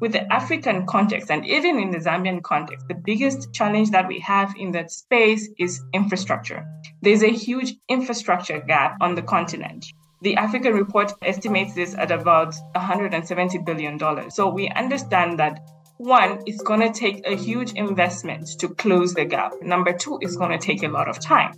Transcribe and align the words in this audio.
with 0.00 0.12
the 0.12 0.32
African 0.32 0.86
context 0.86 1.30
and 1.30 1.44
even 1.46 1.78
in 1.78 1.90
the 1.90 1.98
Zambian 1.98 2.42
context, 2.42 2.86
the 2.88 2.94
biggest 2.94 3.52
challenge 3.52 3.90
that 3.90 4.08
we 4.08 4.20
have 4.20 4.54
in 4.58 4.72
that 4.72 4.90
space 4.90 5.48
is 5.58 5.80
infrastructure. 5.92 6.64
There's 7.02 7.22
a 7.22 7.30
huge 7.30 7.74
infrastructure 7.88 8.60
gap 8.60 8.96
on 9.00 9.14
the 9.14 9.22
continent. 9.22 9.86
The 10.22 10.36
African 10.36 10.72
report 10.72 11.12
estimates 11.22 11.74
this 11.74 11.94
at 11.94 12.10
about 12.10 12.54
$170 12.74 13.64
billion. 13.64 14.30
So 14.30 14.48
we 14.48 14.68
understand 14.68 15.38
that 15.38 15.60
one, 15.98 16.42
it's 16.46 16.62
going 16.62 16.80
to 16.80 16.92
take 16.92 17.26
a 17.26 17.36
huge 17.36 17.72
investment 17.72 18.48
to 18.58 18.68
close 18.68 19.14
the 19.14 19.24
gap. 19.24 19.52
Number 19.62 19.92
two, 19.92 20.18
it's 20.20 20.36
going 20.36 20.58
to 20.58 20.58
take 20.58 20.82
a 20.82 20.88
lot 20.88 21.08
of 21.08 21.18
time. 21.20 21.54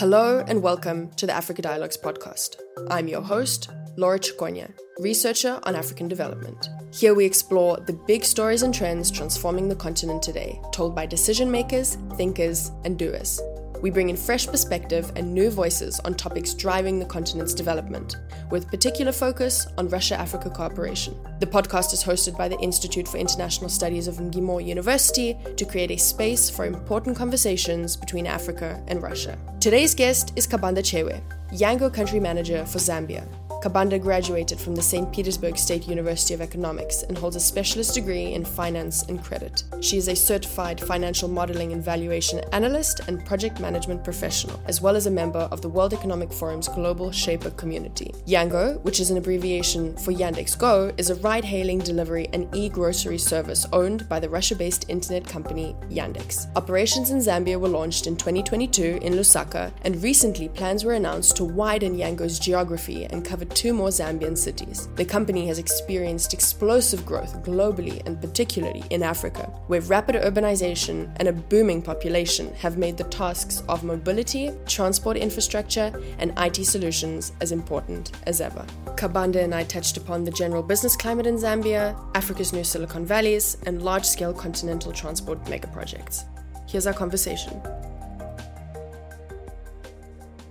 Hello 0.00 0.42
and 0.48 0.62
welcome 0.62 1.10
to 1.16 1.26
the 1.26 1.34
Africa 1.34 1.60
Dialogues 1.60 1.98
podcast. 1.98 2.56
I'm 2.88 3.06
your 3.06 3.20
host, 3.20 3.68
Laura 3.98 4.18
Chiconia, 4.18 4.72
researcher 4.98 5.60
on 5.64 5.76
African 5.76 6.08
development. 6.08 6.70
Here 6.90 7.12
we 7.12 7.26
explore 7.26 7.76
the 7.76 7.92
big 7.92 8.24
stories 8.24 8.62
and 8.62 8.72
trends 8.72 9.10
transforming 9.10 9.68
the 9.68 9.76
continent 9.76 10.22
today, 10.22 10.58
told 10.72 10.94
by 10.94 11.04
decision 11.04 11.50
makers, 11.50 11.98
thinkers, 12.16 12.70
and 12.86 12.98
doers 12.98 13.42
we 13.80 13.90
bring 13.90 14.10
in 14.10 14.16
fresh 14.16 14.46
perspective 14.46 15.10
and 15.16 15.32
new 15.32 15.50
voices 15.50 16.00
on 16.00 16.14
topics 16.14 16.54
driving 16.54 16.98
the 16.98 17.04
continent's 17.04 17.54
development, 17.54 18.16
with 18.50 18.68
particular 18.68 19.12
focus 19.12 19.66
on 19.78 19.88
Russia 19.88 20.18
Africa 20.18 20.50
cooperation. 20.50 21.16
The 21.40 21.46
podcast 21.46 21.92
is 21.92 22.04
hosted 22.04 22.36
by 22.36 22.48
the 22.48 22.58
Institute 22.58 23.08
for 23.08 23.16
International 23.16 23.70
Studies 23.70 24.08
of 24.08 24.16
Mgimo 24.16 24.64
University 24.64 25.36
to 25.56 25.64
create 25.64 25.90
a 25.90 25.96
space 25.96 26.50
for 26.50 26.64
important 26.64 27.16
conversations 27.16 27.96
between 27.96 28.26
Africa 28.26 28.82
and 28.88 29.02
Russia. 29.02 29.38
Today's 29.60 29.94
guest 29.94 30.32
is 30.36 30.46
Kabanda 30.46 30.78
Chewe, 30.78 31.20
Yango 31.52 31.92
Country 31.92 32.20
Manager 32.20 32.64
for 32.66 32.78
Zambia, 32.78 33.26
Kabanda 33.60 34.00
graduated 34.00 34.58
from 34.58 34.74
the 34.74 34.80
St. 34.80 35.12
Petersburg 35.12 35.58
State 35.58 35.86
University 35.86 36.32
of 36.32 36.40
Economics 36.40 37.02
and 37.02 37.18
holds 37.18 37.36
a 37.36 37.40
specialist 37.40 37.94
degree 37.94 38.32
in 38.32 38.42
finance 38.42 39.02
and 39.02 39.22
credit. 39.22 39.64
She 39.82 39.98
is 39.98 40.08
a 40.08 40.16
certified 40.16 40.80
financial 40.80 41.28
modeling 41.28 41.74
and 41.74 41.84
valuation 41.84 42.40
analyst 42.52 43.00
and 43.06 43.22
project 43.26 43.60
management 43.60 44.02
professional, 44.02 44.58
as 44.66 44.80
well 44.80 44.96
as 44.96 45.06
a 45.06 45.10
member 45.10 45.40
of 45.50 45.60
the 45.60 45.68
World 45.68 45.92
Economic 45.92 46.32
Forum's 46.32 46.68
Global 46.68 47.12
Shaper 47.12 47.50
community. 47.50 48.14
Yango, 48.26 48.80
which 48.82 48.98
is 48.98 49.10
an 49.10 49.18
abbreviation 49.18 49.94
for 49.98 50.12
Yandex 50.12 50.56
Go, 50.58 50.90
is 50.96 51.10
a 51.10 51.16
ride 51.16 51.44
hailing, 51.44 51.80
delivery, 51.80 52.30
and 52.32 52.48
e 52.54 52.70
grocery 52.70 53.18
service 53.18 53.66
owned 53.74 54.08
by 54.08 54.18
the 54.18 54.28
Russia 54.30 54.54
based 54.54 54.86
internet 54.88 55.26
company 55.26 55.76
Yandex. 55.90 56.46
Operations 56.56 57.10
in 57.10 57.18
Zambia 57.18 57.60
were 57.60 57.68
launched 57.68 58.06
in 58.06 58.16
2022 58.16 59.00
in 59.02 59.12
Lusaka, 59.12 59.70
and 59.82 60.02
recently 60.02 60.48
plans 60.48 60.82
were 60.82 60.94
announced 60.94 61.36
to 61.36 61.44
widen 61.44 61.94
Yango's 61.94 62.38
geography 62.38 63.04
and 63.04 63.22
cover 63.22 63.49
two 63.54 63.72
more 63.72 63.88
Zambian 63.88 64.36
cities. 64.36 64.88
The 64.96 65.04
company 65.04 65.46
has 65.46 65.58
experienced 65.58 66.32
explosive 66.32 67.04
growth 67.04 67.42
globally 67.42 68.04
and 68.06 68.20
particularly 68.20 68.84
in 68.90 69.02
Africa, 69.02 69.42
where 69.66 69.80
rapid 69.82 70.16
urbanization 70.16 71.14
and 71.16 71.28
a 71.28 71.32
booming 71.32 71.82
population 71.82 72.54
have 72.54 72.78
made 72.78 72.96
the 72.96 73.04
tasks 73.04 73.62
of 73.68 73.84
mobility, 73.84 74.50
transport 74.66 75.16
infrastructure, 75.16 75.92
and 76.18 76.32
IT 76.38 76.64
solutions 76.64 77.32
as 77.40 77.52
important 77.52 78.12
as 78.26 78.40
ever. 78.40 78.64
Kabanda 78.96 79.42
and 79.42 79.54
I 79.54 79.64
touched 79.64 79.96
upon 79.96 80.24
the 80.24 80.30
general 80.30 80.62
business 80.62 80.96
climate 80.96 81.26
in 81.26 81.36
Zambia, 81.36 81.96
Africa's 82.14 82.52
new 82.52 82.64
Silicon 82.64 83.04
Valleys, 83.04 83.56
and 83.66 83.82
large 83.82 84.04
scale 84.04 84.32
continental 84.32 84.92
transport 84.92 85.44
megaprojects. 85.44 86.24
Here's 86.68 86.86
our 86.86 86.94
conversation. 86.94 87.60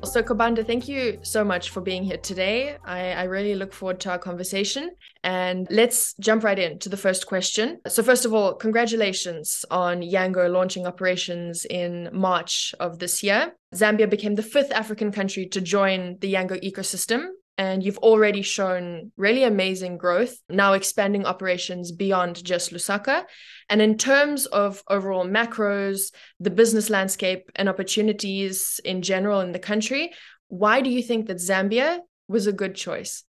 So, 0.03 0.23
Kabanda, 0.23 0.65
thank 0.65 0.87
you 0.87 1.19
so 1.23 1.43
much 1.43 1.71
for 1.71 1.81
being 1.81 2.03
here 2.03 2.17
today. 2.17 2.77
I, 2.85 3.11
I, 3.11 3.23
really 3.23 3.53
look 3.53 3.73
forward 3.73 3.99
to 4.01 4.11
our 4.11 4.17
conversation. 4.17 4.91
And 5.23 5.67
let's 5.69 6.15
jump 6.19 6.43
right 6.43 6.57
into 6.57 6.87
the 6.87 6.97
first 6.97 7.27
question. 7.27 7.79
So, 7.87 8.01
first 8.01 8.25
of 8.25 8.33
all, 8.33 8.53
congratulations 8.53 9.65
on 9.69 10.01
Yango 10.01 10.49
launching 10.49 10.87
operations 10.87 11.65
in 11.65 12.09
March 12.13 12.73
of 12.79 12.99
this 12.99 13.21
year. 13.21 13.53
Zambia 13.75 14.09
became 14.09 14.35
the 14.35 14.41
fifth 14.41 14.71
African 14.71 15.11
country 15.11 15.45
to 15.47 15.61
join 15.61 16.17
the 16.21 16.33
Yango 16.33 16.59
ecosystem 16.63 17.27
and 17.59 17.83
you've 17.83 17.97
already 17.97 18.41
shown 18.41 19.11
really 19.17 19.43
amazing 19.43 19.97
growth, 19.97 20.33
now 20.49 20.71
expanding 20.71 21.25
operations 21.25 21.91
beyond 21.91 22.41
just 22.41 22.71
Lusaka. 22.71 23.25
And 23.69 23.81
in 23.81 23.97
terms 23.97 24.45
of 24.45 24.81
overall 24.87 25.25
macros, 25.25 26.13
the 26.39 26.51
business 26.51 26.89
landscape, 26.89 27.51
and 27.57 27.67
opportunities 27.67 28.79
in 28.85 29.01
general 29.01 29.41
in 29.41 29.51
the 29.51 29.59
country, 29.59 30.13
why 30.47 30.79
do 30.79 30.89
you 30.89 31.03
think 31.03 31.27
that 31.27 31.35
Zambia 31.37 31.99
was 32.29 32.47
a 32.47 32.53
good 32.53 32.75
choice? 32.75 33.25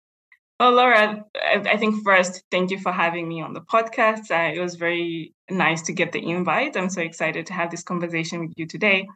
Well, 0.59 0.73
Laura, 0.73 1.23
I 1.43 1.77
think 1.77 2.03
first, 2.03 2.43
thank 2.51 2.69
you 2.69 2.79
for 2.79 2.91
having 2.91 3.27
me 3.27 3.41
on 3.41 3.53
the 3.53 3.61
podcast. 3.61 4.29
Uh, 4.29 4.53
it 4.53 4.59
was 4.59 4.75
very 4.75 5.33
nice 5.49 5.81
to 5.83 5.93
get 5.93 6.11
the 6.11 6.23
invite. 6.23 6.77
I'm 6.77 6.91
so 6.91 7.01
excited 7.01 7.47
to 7.47 7.53
have 7.53 7.71
this 7.71 7.81
conversation 7.81 8.41
with 8.41 8.53
you 8.57 8.67
today. 8.67 9.07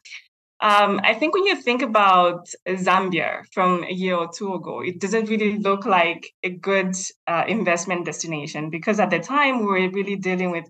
Um, 0.63 1.01
I 1.03 1.13
think 1.13 1.33
when 1.33 1.45
you 1.45 1.57
think 1.57 1.81
about 1.81 2.47
Zambia 2.65 3.43
from 3.51 3.83
a 3.83 3.91
year 3.91 4.15
or 4.15 4.29
two 4.33 4.53
ago, 4.53 4.79
it 4.79 4.97
doesn't 4.97 5.29
really 5.29 5.57
look 5.57 5.85
like 5.85 6.31
a 6.41 6.51
good 6.51 6.95
uh, 7.27 7.43
investment 7.49 8.05
destination 8.05 8.69
because 8.69 8.97
at 9.01 9.09
the 9.09 9.19
time 9.19 9.59
we 9.59 9.65
were 9.65 9.89
really 9.89 10.15
dealing 10.15 10.51
with 10.51 10.63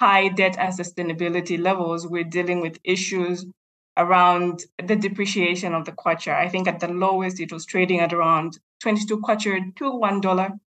high 0.00 0.28
debt 0.28 0.56
and 0.58 0.72
sustainability 0.72 1.60
levels. 1.60 2.06
We're 2.08 2.24
dealing 2.24 2.62
with 2.62 2.78
issues 2.84 3.44
around 3.98 4.64
the 4.82 4.96
depreciation 4.96 5.74
of 5.74 5.84
the 5.84 5.92
kwacha. 5.92 6.34
I 6.34 6.48
think 6.48 6.66
at 6.66 6.80
the 6.80 6.88
lowest 6.88 7.38
it 7.38 7.52
was 7.52 7.66
trading 7.66 8.00
at 8.00 8.14
around 8.14 8.58
22 8.80 9.18
kwacha 9.18 9.76
to 9.76 9.84
$1. 9.84 10.58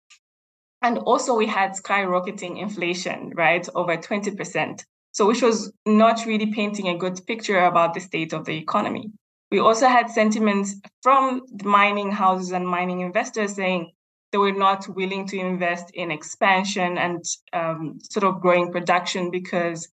And 0.83 0.99
also 0.99 1.35
we 1.35 1.47
had 1.47 1.73
skyrocketing 1.73 2.61
inflation, 2.61 3.33
right, 3.35 3.67
over 3.75 3.97
20%. 3.97 4.83
So, 5.17 5.27
which 5.27 5.41
was 5.41 5.73
not 5.87 6.27
really 6.27 6.53
painting 6.53 6.89
a 6.89 6.99
good 6.99 7.27
picture 7.27 7.65
about 7.65 7.95
the 7.95 8.01
state 8.01 8.35
of 8.35 8.45
the 8.45 8.59
economy. 8.59 9.11
We 9.51 9.61
also 9.61 9.89
had 9.89 10.11
sentiments 10.11 10.75
from 11.03 11.41
the 11.51 11.67
mining 11.67 12.13
houses 12.13 12.53
and 12.53 12.69
mining 12.69 13.01
investors 13.01 13.55
saying 13.55 13.93
they 14.31 14.37
were 14.37 14.53
not 14.53 14.87
willing 14.91 15.27
to 15.29 15.39
invest 15.39 15.91
in 15.95 16.11
expansion 16.11 16.99
and 16.99 17.25
um, 17.55 17.99
sort 18.03 18.25
of 18.25 18.43
growing 18.43 18.71
production 18.71 19.31
because 19.31 19.89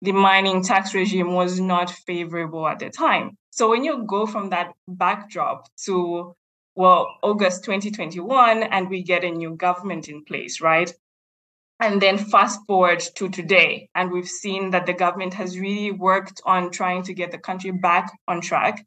the 0.00 0.12
mining 0.12 0.62
tax 0.62 0.94
regime 0.94 1.32
was 1.32 1.58
not 1.58 1.90
favorable 1.90 2.68
at 2.68 2.78
the 2.78 2.88
time. 2.88 3.36
So 3.50 3.68
when 3.68 3.82
you 3.82 4.04
go 4.06 4.26
from 4.26 4.50
that 4.50 4.74
backdrop 4.86 5.66
to 5.86 6.36
well 6.76 7.16
August 7.24 7.64
2021 7.64 8.62
and 8.62 8.88
we 8.88 9.02
get 9.02 9.24
a 9.24 9.30
new 9.32 9.56
government 9.56 10.08
in 10.08 10.24
place, 10.24 10.60
right? 10.60 10.94
And 11.80 12.02
then 12.02 12.18
fast 12.18 12.60
forward 12.66 13.00
to 13.16 13.28
today, 13.28 13.88
and 13.94 14.10
we've 14.10 14.28
seen 14.28 14.70
that 14.70 14.86
the 14.86 14.92
government 14.92 15.34
has 15.34 15.58
really 15.58 15.92
worked 15.92 16.40
on 16.44 16.72
trying 16.72 17.04
to 17.04 17.14
get 17.14 17.30
the 17.30 17.38
country 17.38 17.70
back 17.70 18.10
on 18.26 18.40
track. 18.40 18.84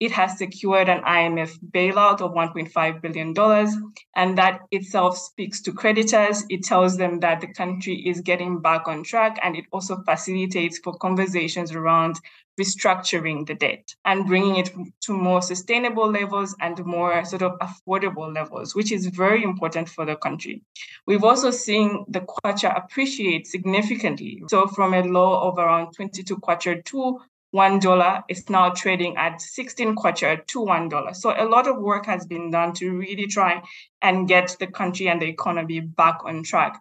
It 0.00 0.10
has 0.10 0.38
secured 0.38 0.88
an 0.88 1.02
IMF 1.04 1.56
bailout 1.72 2.20
of 2.20 2.32
$1.5 2.32 3.00
billion, 3.00 3.32
and 4.16 4.38
that 4.38 4.62
itself 4.72 5.16
speaks 5.16 5.62
to 5.62 5.72
creditors. 5.72 6.44
It 6.48 6.64
tells 6.64 6.96
them 6.96 7.20
that 7.20 7.40
the 7.40 7.52
country 7.54 7.94
is 7.94 8.20
getting 8.20 8.60
back 8.60 8.88
on 8.88 9.04
track, 9.04 9.38
and 9.44 9.54
it 9.54 9.66
also 9.70 10.02
facilitates 10.04 10.80
for 10.82 10.94
conversations 10.94 11.70
around 11.70 12.18
restructuring 12.60 13.46
the 13.46 13.54
debt 13.54 13.94
and 14.04 14.26
bringing 14.26 14.56
it 14.56 14.70
to 15.00 15.12
more 15.12 15.40
sustainable 15.40 16.10
levels 16.10 16.54
and 16.60 16.84
more 16.84 17.24
sort 17.24 17.42
of 17.42 17.58
affordable 17.60 18.32
levels, 18.34 18.74
which 18.74 18.92
is 18.92 19.06
very 19.06 19.42
important 19.42 19.88
for 19.88 20.04
the 20.04 20.16
country. 20.16 20.62
We've 21.06 21.24
also 21.24 21.50
seen 21.50 22.04
the 22.08 22.20
kwacha 22.20 22.76
appreciate 22.76 23.46
significantly. 23.46 24.42
So 24.48 24.66
from 24.66 24.94
a 24.94 25.02
low 25.02 25.48
of 25.48 25.58
around 25.58 25.92
22 25.94 26.36
kwacha 26.36 26.84
to 26.84 27.20
one 27.52 27.78
dollar 27.78 28.24
it's 28.28 28.48
now 28.48 28.70
trading 28.70 29.14
at 29.18 29.40
16 29.40 29.94
kwacha 29.94 30.44
to 30.46 30.60
one 30.62 30.88
dollar 30.88 31.12
so 31.12 31.34
a 31.36 31.44
lot 31.44 31.68
of 31.68 31.76
work 31.76 32.06
has 32.06 32.26
been 32.26 32.50
done 32.50 32.72
to 32.72 32.96
really 32.96 33.26
try 33.26 33.62
and 34.00 34.26
get 34.26 34.56
the 34.58 34.66
country 34.66 35.08
and 35.08 35.20
the 35.20 35.26
economy 35.26 35.78
back 35.78 36.18
on 36.24 36.42
track 36.42 36.80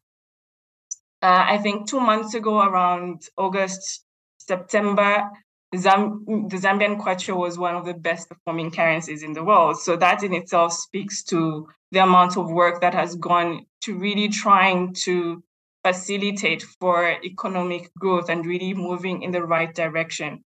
uh, 1.22 1.44
i 1.46 1.57
think 1.57 1.90
two 1.90 2.00
months 2.00 2.36
ago 2.36 2.62
around 2.62 3.28
august 3.38 4.06
september 4.38 5.30
Zam- 5.78 6.26
the 6.50 6.58
Zambian 6.58 7.00
kwacha 7.00 7.36
was 7.36 7.58
one 7.58 7.76
of 7.76 7.86
the 7.86 7.94
best 7.94 8.30
performing 8.30 8.72
currencies 8.72 9.24
in 9.24 9.34
the 9.34 9.44
world. 9.44 9.80
So 9.80 9.96
that 9.98 10.24
in 10.24 10.34
itself 10.34 10.74
speaks 10.74 11.24
to 11.26 11.68
the 11.92 12.00
amount 12.00 12.38
of 12.38 12.52
work 12.52 12.82
that 12.82 12.94
has 12.94 13.16
gone 13.16 13.66
to 13.82 13.98
really 13.98 14.30
trying 14.30 14.94
to 15.06 15.44
facilitate 15.84 16.64
for 16.80 17.18
economic 17.24 17.94
growth 17.96 18.30
and 18.30 18.46
really 18.46 18.74
moving 18.74 19.24
in 19.24 19.32
the 19.32 19.44
right 19.44 19.74
direction. 19.74 20.44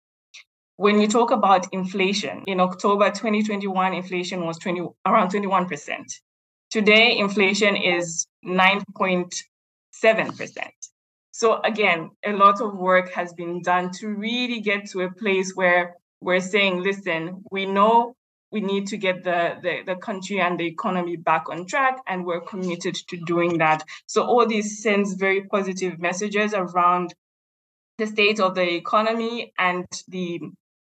When 0.77 1.01
you 1.01 1.09
talk 1.09 1.31
about 1.31 1.73
inflation, 1.73 2.43
in 2.47 2.61
October 2.61 3.11
2021, 3.11 3.95
inflation 3.95 4.45
was 4.45 4.59
20, 4.59 4.89
around 5.07 5.31
21%. 5.31 6.21
Today, 6.71 7.17
inflation 7.17 7.77
is 7.77 8.27
9.7%. 8.45 10.74
So 11.37 11.61
again, 11.63 12.13
a 12.25 12.31
lot 12.31 12.61
of 12.61 12.77
work 12.77 13.11
has 13.15 13.33
been 13.33 13.61
done 13.61 13.91
to 13.99 14.07
really 14.07 14.61
get 14.61 14.89
to 14.91 15.01
a 15.01 15.11
place 15.11 15.51
where 15.57 15.97
we're 16.21 16.39
saying, 16.39 16.85
listen, 16.85 17.43
we 17.51 17.67
know 17.67 18.15
we 18.53 18.61
need 18.61 18.87
to 18.87 18.97
get 18.97 19.25
the, 19.25 19.57
the, 19.61 19.81
the 19.85 19.97
country 19.97 20.41
and 20.41 20.61
the 20.61 20.67
economy 20.67 21.17
back 21.17 21.49
on 21.51 21.67
track, 21.67 21.99
and 22.07 22.25
we're 22.25 22.41
committed 22.41 22.95
to 23.09 23.17
doing 23.17 23.59
that. 23.59 23.83
So 24.07 24.23
all 24.23 24.47
this 24.47 24.81
sends 24.81 25.15
very 25.15 25.43
positive 25.43 25.99
messages 25.99 26.55
around 26.55 27.13
the 27.99 28.07
state 28.07 28.39
of 28.39 28.55
the 28.55 28.73
economy 28.73 29.53
and 29.59 29.87
the 30.07 30.41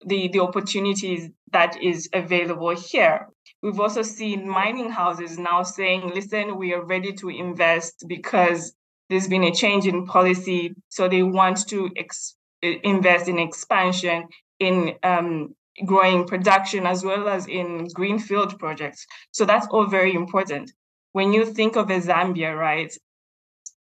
the, 0.04 0.28
the 0.28 0.40
opportunities 0.40 1.30
that 1.52 1.82
is 1.82 2.10
available 2.12 2.76
here. 2.76 3.28
We've 3.62 3.80
also 3.80 4.02
seen 4.02 4.46
mining 4.46 4.90
houses 4.90 5.38
now 5.38 5.62
saying, 5.62 6.10
listen, 6.14 6.58
we 6.58 6.74
are 6.74 6.84
ready 6.84 7.14
to 7.14 7.30
invest 7.30 8.04
because 8.06 8.74
there's 9.08 9.28
been 9.28 9.44
a 9.44 9.54
change 9.54 9.86
in 9.86 10.06
policy. 10.06 10.74
So 10.88 11.08
they 11.08 11.22
want 11.22 11.68
to 11.68 11.90
ex- 11.96 12.36
invest 12.62 13.28
in 13.28 13.38
expansion, 13.38 14.28
in 14.58 14.94
um, 15.02 15.54
growing 15.84 16.26
production, 16.26 16.86
as 16.86 17.04
well 17.04 17.28
as 17.28 17.46
in 17.46 17.88
greenfield 17.88 18.58
projects. 18.58 19.06
So 19.32 19.44
that's 19.44 19.66
all 19.68 19.86
very 19.86 20.14
important. 20.14 20.72
When 21.12 21.32
you 21.32 21.44
think 21.44 21.76
of 21.76 21.90
a 21.90 22.00
Zambia, 22.00 22.56
right, 22.56 22.92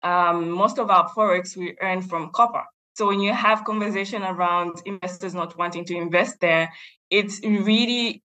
um, 0.04 0.50
most 0.50 0.80
of 0.80 0.90
our 0.90 1.10
forex 1.10 1.58
we 1.58 1.76
earn 1.82 2.02
from 2.02 2.32
copper. 2.32 2.64
So 2.94 3.08
when 3.08 3.22
you 3.22 3.34
have 3.34 3.64
conversation 3.66 4.24
around 4.24 4.82
investors 4.86 5.34
not 5.34 5.58
wanting 5.58 5.86
to 5.86 5.96
invest 5.96 6.40
there, 6.42 6.72
it 7.10 7.32
really 7.44 8.24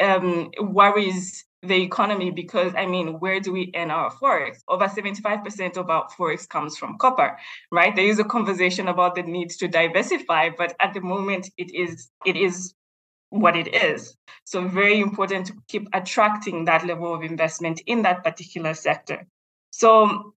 um, 0.00 0.50
worries 0.58 1.44
the 1.62 1.80
economy 1.80 2.30
because 2.30 2.74
I 2.76 2.86
mean, 2.86 3.20
where 3.20 3.38
do 3.40 3.52
we 3.52 3.70
earn 3.74 3.90
our 3.90 4.10
forex? 4.10 4.58
Over 4.68 4.86
75% 4.86 5.76
of 5.76 5.90
our 5.90 6.08
forex 6.08 6.48
comes 6.48 6.76
from 6.76 6.98
copper, 6.98 7.38
right? 7.70 7.94
There 7.94 8.06
is 8.06 8.18
a 8.18 8.24
conversation 8.24 8.88
about 8.88 9.14
the 9.14 9.22
need 9.22 9.50
to 9.50 9.68
diversify, 9.68 10.50
but 10.50 10.74
at 10.80 10.92
the 10.92 11.00
moment 11.00 11.50
it 11.56 11.72
is 11.74 12.10
it 12.26 12.36
is 12.36 12.74
what 13.30 13.56
it 13.56 13.74
is. 13.74 14.16
So 14.44 14.66
very 14.66 15.00
important 15.00 15.46
to 15.46 15.54
keep 15.68 15.88
attracting 15.92 16.66
that 16.66 16.84
level 16.84 17.14
of 17.14 17.22
investment 17.22 17.80
in 17.86 18.02
that 18.02 18.24
particular 18.24 18.74
sector. 18.74 19.26
So 19.70 20.34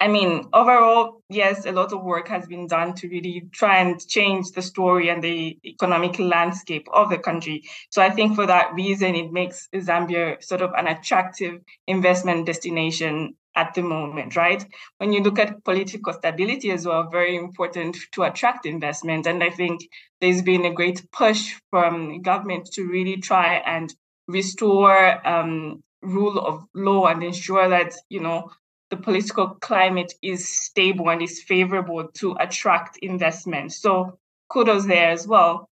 I 0.00 0.08
mean, 0.08 0.48
overall, 0.54 1.20
yes, 1.28 1.66
a 1.66 1.72
lot 1.72 1.92
of 1.92 2.02
work 2.02 2.28
has 2.28 2.46
been 2.46 2.66
done 2.66 2.94
to 2.94 3.08
really 3.08 3.48
try 3.52 3.80
and 3.80 4.00
change 4.08 4.52
the 4.52 4.62
story 4.62 5.10
and 5.10 5.22
the 5.22 5.58
economic 5.62 6.18
landscape 6.18 6.88
of 6.90 7.10
the 7.10 7.18
country. 7.18 7.64
So 7.90 8.00
I 8.00 8.08
think 8.08 8.34
for 8.34 8.46
that 8.46 8.72
reason, 8.72 9.14
it 9.14 9.30
makes 9.30 9.68
Zambia 9.74 10.42
sort 10.42 10.62
of 10.62 10.72
an 10.74 10.86
attractive 10.86 11.60
investment 11.86 12.46
destination 12.46 13.36
at 13.54 13.74
the 13.74 13.82
moment, 13.82 14.36
right? 14.36 14.64
When 14.96 15.12
you 15.12 15.22
look 15.22 15.38
at 15.38 15.64
political 15.64 16.14
stability 16.14 16.70
as 16.70 16.86
well, 16.86 17.10
very 17.10 17.36
important 17.36 17.98
to 18.12 18.22
attract 18.22 18.64
investment. 18.64 19.26
And 19.26 19.42
I 19.44 19.50
think 19.50 19.82
there's 20.22 20.40
been 20.40 20.64
a 20.64 20.72
great 20.72 21.04
push 21.12 21.56
from 21.68 22.22
government 22.22 22.70
to 22.72 22.86
really 22.86 23.18
try 23.18 23.56
and 23.56 23.94
restore 24.28 25.26
um, 25.28 25.82
rule 26.00 26.38
of 26.38 26.64
law 26.74 27.06
and 27.06 27.22
ensure 27.22 27.68
that, 27.68 27.92
you 28.08 28.20
know, 28.20 28.50
the 28.90 28.96
political 28.96 29.48
climate 29.60 30.12
is 30.22 30.48
stable 30.48 31.10
and 31.10 31.22
is 31.22 31.42
favorable 31.42 32.08
to 32.14 32.36
attract 32.40 32.98
investment. 32.98 33.72
So 33.72 34.18
kudos 34.48 34.86
there 34.86 35.10
as 35.10 35.26
well. 35.26 35.68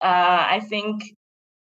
Uh, 0.00 0.46
I 0.50 0.60
think 0.60 1.16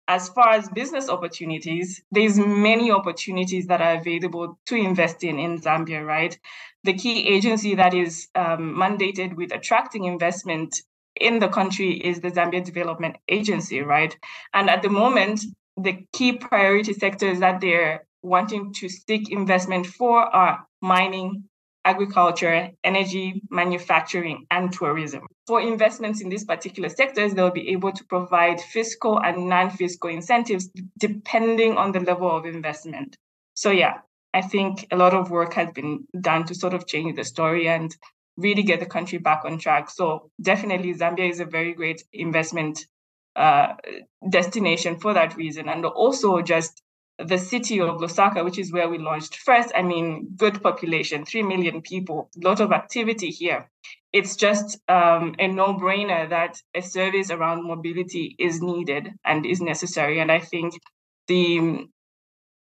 as 0.07 0.29
far 0.29 0.49
as 0.49 0.67
business 0.69 1.09
opportunities, 1.09 2.01
there's 2.11 2.37
many 2.37 2.91
opportunities 2.91 3.67
that 3.67 3.81
are 3.81 3.95
available 3.95 4.59
to 4.65 4.75
invest 4.75 5.23
in 5.23 5.39
in 5.39 5.61
Zambia, 5.61 6.05
right? 6.05 6.37
The 6.83 6.93
key 6.93 7.27
agency 7.29 7.75
that 7.75 7.93
is 7.93 8.27
um, 8.35 8.75
mandated 8.75 9.35
with 9.35 9.53
attracting 9.53 10.03
investment 10.03 10.81
in 11.15 11.39
the 11.39 11.47
country 11.47 11.91
is 11.93 12.19
the 12.19 12.31
Zambia 12.31 12.63
Development 12.63 13.15
Agency, 13.29 13.81
right? 13.81 14.17
And 14.53 14.69
at 14.69 14.81
the 14.81 14.89
moment, 14.89 15.45
the 15.77 16.05
key 16.11 16.33
priority 16.33 16.93
sectors 16.93 17.39
that 17.39 17.61
they're 17.61 18.05
wanting 18.23 18.73
to 18.73 18.89
seek 18.89 19.31
investment 19.31 19.85
for 19.85 20.19
are 20.19 20.65
mining, 20.81 21.43
agriculture, 21.85 22.69
energy, 22.83 23.41
manufacturing, 23.49 24.45
and 24.49 24.71
tourism. 24.71 25.21
For 25.47 25.59
investments 25.59 26.21
in 26.21 26.29
these 26.29 26.45
particular 26.45 26.89
sectors, 26.89 27.33
they'll 27.33 27.51
be 27.51 27.69
able 27.69 27.91
to 27.91 28.05
provide 28.05 28.61
fiscal 28.61 29.19
and 29.19 29.49
non 29.49 29.69
fiscal 29.69 30.09
incentives 30.09 30.69
depending 30.97 31.77
on 31.77 31.91
the 31.91 31.99
level 31.99 32.31
of 32.31 32.45
investment. 32.45 33.17
So, 33.53 33.69
yeah, 33.69 33.99
I 34.33 34.41
think 34.41 34.87
a 34.91 34.95
lot 34.95 35.13
of 35.13 35.29
work 35.29 35.53
has 35.53 35.69
been 35.73 36.07
done 36.19 36.45
to 36.45 36.55
sort 36.55 36.73
of 36.73 36.87
change 36.87 37.15
the 37.15 37.23
story 37.23 37.67
and 37.67 37.95
really 38.37 38.63
get 38.63 38.79
the 38.79 38.85
country 38.85 39.17
back 39.17 39.43
on 39.45 39.59
track. 39.59 39.89
So, 39.89 40.29
definitely, 40.41 40.93
Zambia 40.93 41.29
is 41.29 41.41
a 41.41 41.45
very 41.45 41.73
great 41.73 42.03
investment 42.13 42.87
uh, 43.35 43.73
destination 44.29 44.99
for 44.99 45.13
that 45.13 45.35
reason. 45.35 45.67
And 45.67 45.85
also, 45.85 46.41
just 46.41 46.82
the 47.19 47.37
city 47.37 47.79
of 47.79 47.97
Lusaka, 47.97 48.43
which 48.43 48.57
is 48.57 48.71
where 48.71 48.89
we 48.89 48.97
launched 48.97 49.37
first, 49.37 49.71
I 49.75 49.83
mean, 49.83 50.29
good 50.35 50.61
population, 50.63 51.25
3 51.25 51.43
million 51.43 51.81
people, 51.81 52.29
a 52.41 52.47
lot 52.47 52.59
of 52.59 52.71
activity 52.71 53.29
here. 53.29 53.69
It's 54.11 54.35
just 54.35 54.79
um, 54.89 55.35
a 55.39 55.47
no 55.47 55.75
brainer 55.75 56.29
that 56.29 56.61
a 56.73 56.81
service 56.81 57.29
around 57.29 57.67
mobility 57.67 58.35
is 58.39 58.61
needed 58.61 59.09
and 59.25 59.45
is 59.45 59.61
necessary. 59.61 60.19
And 60.19 60.31
I 60.31 60.39
think 60.39 60.73
the, 61.27 61.85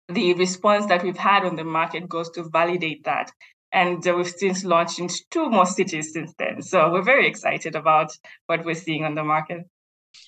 the 0.08 0.34
response 0.34 0.88
that 0.88 1.04
we've 1.04 1.18
had 1.18 1.46
on 1.46 1.56
the 1.56 1.64
market 1.64 2.10
goes 2.10 2.30
to 2.32 2.44
validate 2.50 3.04
that. 3.06 3.32
And 3.72 4.06
uh, 4.08 4.16
we've 4.16 4.28
since 4.28 4.64
launched 4.64 5.00
into 5.00 5.24
two 5.30 5.48
more 5.50 5.68
cities 5.68 6.12
since 6.12 6.34
then. 6.40 6.64
So 6.64 6.92
we're 6.92 7.04
very 7.04 7.28
excited 7.28 7.76
about 7.76 8.12
what 8.48 8.66
we're 8.66 8.74
seeing 8.74 9.06
on 9.06 9.14
the 9.14 9.24
market. 9.24 9.68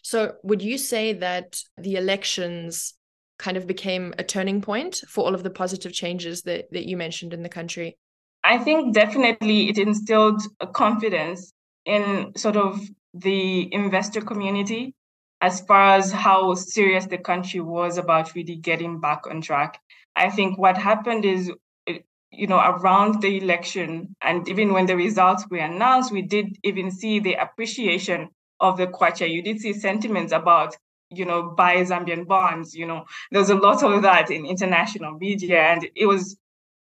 So, 0.03 0.35
would 0.43 0.61
you 0.61 0.77
say 0.77 1.13
that 1.13 1.63
the 1.75 1.95
elections 1.95 2.93
kind 3.41 3.57
of 3.57 3.65
became 3.65 4.13
a 4.19 4.23
turning 4.23 4.61
point 4.61 5.01
for 5.07 5.25
all 5.25 5.33
of 5.33 5.41
the 5.41 5.49
positive 5.49 5.91
changes 5.91 6.43
that, 6.43 6.71
that 6.71 6.87
you 6.87 6.95
mentioned 6.95 7.33
in 7.33 7.41
the 7.41 7.49
country? 7.49 7.97
I 8.43 8.59
think 8.59 8.93
definitely 8.93 9.69
it 9.69 9.77
instilled 9.79 10.41
a 10.59 10.67
confidence 10.67 11.51
in 11.85 12.33
sort 12.37 12.55
of 12.55 12.79
the 13.15 13.73
investor 13.73 14.21
community 14.21 14.93
as 15.41 15.61
far 15.61 15.95
as 15.95 16.11
how 16.11 16.53
serious 16.53 17.07
the 17.07 17.17
country 17.17 17.59
was 17.59 17.97
about 17.97 18.35
really 18.35 18.55
getting 18.55 18.99
back 18.99 19.25
on 19.27 19.41
track. 19.41 19.79
I 20.15 20.29
think 20.29 20.59
what 20.59 20.77
happened 20.77 21.25
is, 21.25 21.51
eh, 21.87 21.99
you 22.31 22.45
know, 22.45 22.59
around 22.59 23.21
the 23.21 23.37
election 23.37 24.15
and 24.21 24.47
even 24.47 24.71
when 24.71 24.85
the 24.85 24.95
results 24.95 25.45
were 25.49 25.57
announced, 25.57 26.11
we 26.11 26.21
did 26.21 26.57
even 26.63 26.91
see 26.91 27.19
the 27.19 27.33
appreciation 27.33 28.29
of 28.59 28.77
the 28.77 28.85
kwacha. 28.85 29.27
You 29.27 29.41
did 29.41 29.59
see 29.59 29.73
sentiments 29.73 30.31
about 30.31 30.77
you 31.11 31.25
know, 31.25 31.51
buy 31.51 31.77
Zambian 31.77 32.27
bonds. 32.27 32.75
You 32.75 32.87
know, 32.87 33.05
there's 33.31 33.49
a 33.49 33.55
lot 33.55 33.83
of 33.83 34.01
that 34.03 34.31
in 34.31 34.45
international 34.45 35.17
media, 35.17 35.61
and 35.61 35.89
it 35.95 36.05
was, 36.05 36.37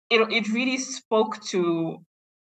it 0.10 0.22
it 0.32 0.50
really 0.50 0.78
spoke 0.78 1.44
to 1.48 2.00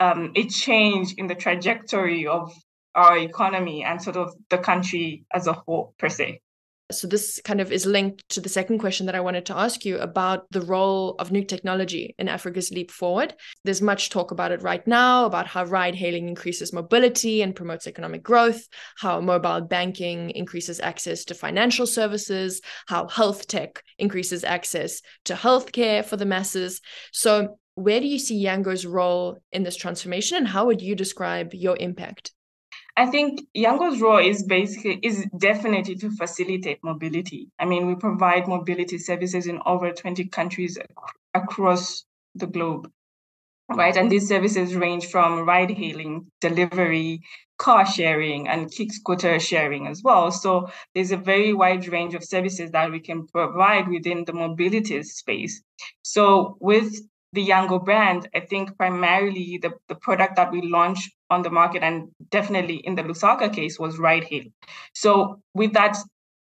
um, 0.00 0.32
a 0.36 0.46
change 0.48 1.14
in 1.14 1.26
the 1.26 1.34
trajectory 1.34 2.26
of 2.26 2.52
our 2.94 3.18
economy 3.18 3.84
and 3.84 4.00
sort 4.02 4.16
of 4.16 4.34
the 4.50 4.58
country 4.58 5.24
as 5.32 5.46
a 5.46 5.52
whole 5.52 5.94
per 5.98 6.08
se. 6.08 6.40
So 6.94 7.06
this 7.06 7.40
kind 7.44 7.60
of 7.60 7.72
is 7.72 7.86
linked 7.86 8.28
to 8.30 8.40
the 8.40 8.48
second 8.48 8.78
question 8.78 9.06
that 9.06 9.14
I 9.14 9.20
wanted 9.20 9.46
to 9.46 9.56
ask 9.56 9.84
you 9.84 9.98
about 9.98 10.46
the 10.50 10.60
role 10.60 11.16
of 11.18 11.32
new 11.32 11.44
technology 11.44 12.14
in 12.18 12.28
Africa's 12.28 12.70
leap 12.70 12.90
forward. 12.90 13.34
There's 13.64 13.82
much 13.82 14.10
talk 14.10 14.30
about 14.30 14.52
it 14.52 14.62
right 14.62 14.86
now 14.86 15.26
about 15.26 15.46
how 15.46 15.64
ride 15.64 15.94
hailing 15.94 16.28
increases 16.28 16.72
mobility 16.72 17.42
and 17.42 17.54
promotes 17.54 17.86
economic 17.86 18.22
growth, 18.22 18.66
how 18.98 19.20
mobile 19.20 19.60
banking 19.62 20.30
increases 20.30 20.80
access 20.80 21.24
to 21.26 21.34
financial 21.34 21.86
services, 21.86 22.60
how 22.86 23.08
health 23.08 23.46
tech 23.46 23.82
increases 23.98 24.44
access 24.44 25.00
to 25.24 25.34
healthcare 25.34 26.04
for 26.04 26.16
the 26.16 26.26
masses. 26.26 26.80
So 27.12 27.58
where 27.74 28.00
do 28.00 28.06
you 28.06 28.18
see 28.18 28.44
Yango's 28.44 28.86
role 28.86 29.38
in 29.52 29.64
this 29.64 29.76
transformation 29.76 30.38
and 30.38 30.46
how 30.46 30.66
would 30.66 30.80
you 30.80 30.94
describe 30.94 31.54
your 31.54 31.76
impact? 31.78 32.32
I 32.96 33.06
think 33.06 33.40
Yango's 33.56 34.00
role 34.00 34.18
is 34.18 34.44
basically 34.44 35.00
is 35.02 35.26
definitely 35.36 35.96
to 35.96 36.10
facilitate 36.10 36.78
mobility. 36.84 37.50
I 37.58 37.64
mean, 37.64 37.86
we 37.88 37.96
provide 37.96 38.46
mobility 38.46 38.98
services 38.98 39.46
in 39.46 39.60
over 39.66 39.90
20 39.90 40.26
countries 40.26 40.78
ac- 40.78 40.88
across 41.34 42.04
the 42.36 42.46
globe, 42.46 42.90
right? 43.68 43.96
And 43.96 44.10
these 44.10 44.28
services 44.28 44.76
range 44.76 45.06
from 45.06 45.40
ride 45.44 45.70
hailing, 45.72 46.30
delivery, 46.40 47.22
car 47.58 47.84
sharing, 47.84 48.46
and 48.48 48.70
kick 48.70 48.92
scooter 48.92 49.40
sharing 49.40 49.88
as 49.88 50.02
well. 50.04 50.30
So 50.30 50.70
there's 50.94 51.12
a 51.12 51.16
very 51.16 51.52
wide 51.52 51.88
range 51.88 52.14
of 52.14 52.24
services 52.24 52.70
that 52.72 52.92
we 52.92 53.00
can 53.00 53.26
provide 53.26 53.88
within 53.88 54.24
the 54.24 54.32
mobility 54.32 55.02
space. 55.02 55.62
So 56.02 56.56
with 56.60 56.94
the 57.32 57.46
Yango 57.48 57.84
brand, 57.84 58.28
I 58.34 58.40
think 58.40 58.76
primarily 58.76 59.58
the, 59.60 59.72
the 59.88 59.96
product 59.96 60.36
that 60.36 60.52
we 60.52 60.62
launched 60.62 61.12
on 61.34 61.42
the 61.42 61.50
market 61.50 61.82
and 61.82 62.08
definitely 62.30 62.76
in 62.76 62.94
the 62.94 63.02
Lusaka 63.02 63.52
case 63.52 63.78
was 63.78 63.98
ride 63.98 64.24
hail. 64.24 64.44
So 64.94 65.40
with 65.54 65.72
that 65.74 65.96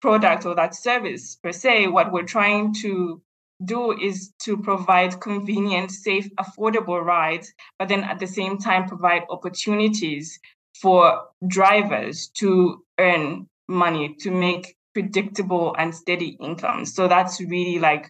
product 0.02 0.46
or 0.46 0.56
that 0.56 0.76
service 0.76 1.38
per 1.44 1.52
se, 1.52 1.88
what 1.88 2.12
we're 2.12 2.24
trying 2.24 2.74
to 2.82 3.22
do 3.66 3.92
is 3.92 4.32
to 4.40 4.58
provide 4.58 5.20
convenient, 5.20 5.92
safe, 5.92 6.30
affordable 6.36 7.04
rides, 7.04 7.52
but 7.80 7.88
then 7.88 8.04
at 8.04 8.20
the 8.20 8.28
same 8.28 8.58
time 8.58 8.88
provide 8.88 9.24
opportunities 9.30 10.40
for 10.82 11.24
drivers 11.48 12.28
to 12.36 12.84
earn 13.00 13.48
money, 13.68 14.16
to 14.20 14.32
make 14.32 14.76
predictable 14.94 15.76
and 15.78 15.94
steady 15.94 16.38
income. 16.40 16.86
So 16.86 17.08
that's 17.08 17.42
really 17.42 17.80
like 17.80 18.10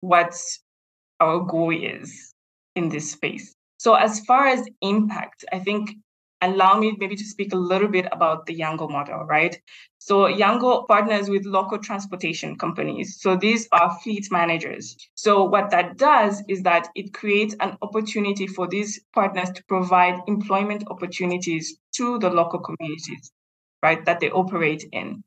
what 0.00 0.34
our 1.20 1.40
goal 1.40 1.70
is 1.70 2.32
in 2.74 2.88
this 2.88 3.12
space. 3.12 3.54
So 3.78 3.94
as 3.94 4.20
far 4.20 4.46
as 4.46 4.66
impact, 4.80 5.44
I 5.52 5.58
think 5.58 5.96
allow 6.40 6.78
me 6.78 6.96
maybe 6.98 7.16
to 7.16 7.24
speak 7.24 7.52
a 7.52 7.56
little 7.56 7.88
bit 7.88 8.06
about 8.12 8.46
the 8.46 8.58
Yango 8.58 8.90
model, 8.90 9.24
right? 9.24 9.60
So 9.98 10.26
Yango 10.26 10.86
partners 10.86 11.28
with 11.28 11.44
local 11.46 11.78
transportation 11.78 12.56
companies. 12.56 13.20
So 13.20 13.36
these 13.36 13.68
are 13.72 13.98
fleet 14.02 14.28
managers. 14.30 14.96
So 15.14 15.44
what 15.44 15.70
that 15.70 15.96
does 15.96 16.42
is 16.48 16.62
that 16.62 16.88
it 16.94 17.12
creates 17.12 17.56
an 17.60 17.76
opportunity 17.82 18.46
for 18.46 18.68
these 18.68 19.00
partners 19.14 19.50
to 19.50 19.64
provide 19.64 20.20
employment 20.26 20.84
opportunities 20.88 21.78
to 21.96 22.18
the 22.18 22.30
local 22.30 22.60
communities, 22.60 23.32
right, 23.82 24.04
that 24.04 24.20
they 24.20 24.30
operate 24.30 24.84
in. 24.92 25.24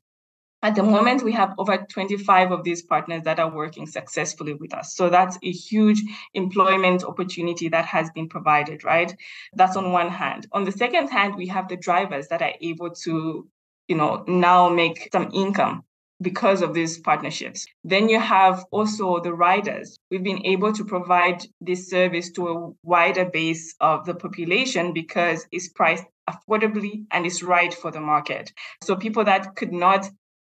At 0.62 0.74
the 0.74 0.82
moment, 0.82 1.22
we 1.22 1.32
have 1.32 1.54
over 1.56 1.78
25 1.78 2.52
of 2.52 2.64
these 2.64 2.82
partners 2.82 3.22
that 3.24 3.40
are 3.40 3.50
working 3.50 3.86
successfully 3.86 4.52
with 4.52 4.74
us. 4.74 4.94
So 4.94 5.08
that's 5.08 5.38
a 5.42 5.50
huge 5.50 6.02
employment 6.34 7.02
opportunity 7.02 7.68
that 7.68 7.86
has 7.86 8.10
been 8.10 8.28
provided, 8.28 8.84
right? 8.84 9.14
That's 9.54 9.76
on 9.76 9.92
one 9.92 10.10
hand. 10.10 10.46
On 10.52 10.64
the 10.64 10.72
second 10.72 11.08
hand, 11.08 11.36
we 11.36 11.46
have 11.46 11.68
the 11.68 11.78
drivers 11.78 12.28
that 12.28 12.42
are 12.42 12.52
able 12.60 12.90
to, 12.90 13.48
you 13.88 13.96
know, 13.96 14.22
now 14.26 14.68
make 14.68 15.08
some 15.12 15.30
income 15.32 15.82
because 16.22 16.60
of 16.60 16.74
these 16.74 16.98
partnerships. 16.98 17.66
Then 17.82 18.10
you 18.10 18.20
have 18.20 18.64
also 18.70 19.20
the 19.20 19.32
riders. 19.32 19.96
We've 20.10 20.22
been 20.22 20.44
able 20.44 20.74
to 20.74 20.84
provide 20.84 21.46
this 21.62 21.88
service 21.88 22.30
to 22.32 22.48
a 22.48 22.70
wider 22.82 23.24
base 23.24 23.74
of 23.80 24.04
the 24.04 24.14
population 24.14 24.92
because 24.92 25.46
it's 25.50 25.70
priced 25.70 26.04
affordably 26.28 27.04
and 27.10 27.24
it's 27.24 27.42
right 27.42 27.72
for 27.72 27.90
the 27.90 28.00
market. 28.00 28.52
So 28.82 28.96
people 28.96 29.24
that 29.24 29.56
could 29.56 29.72
not 29.72 30.10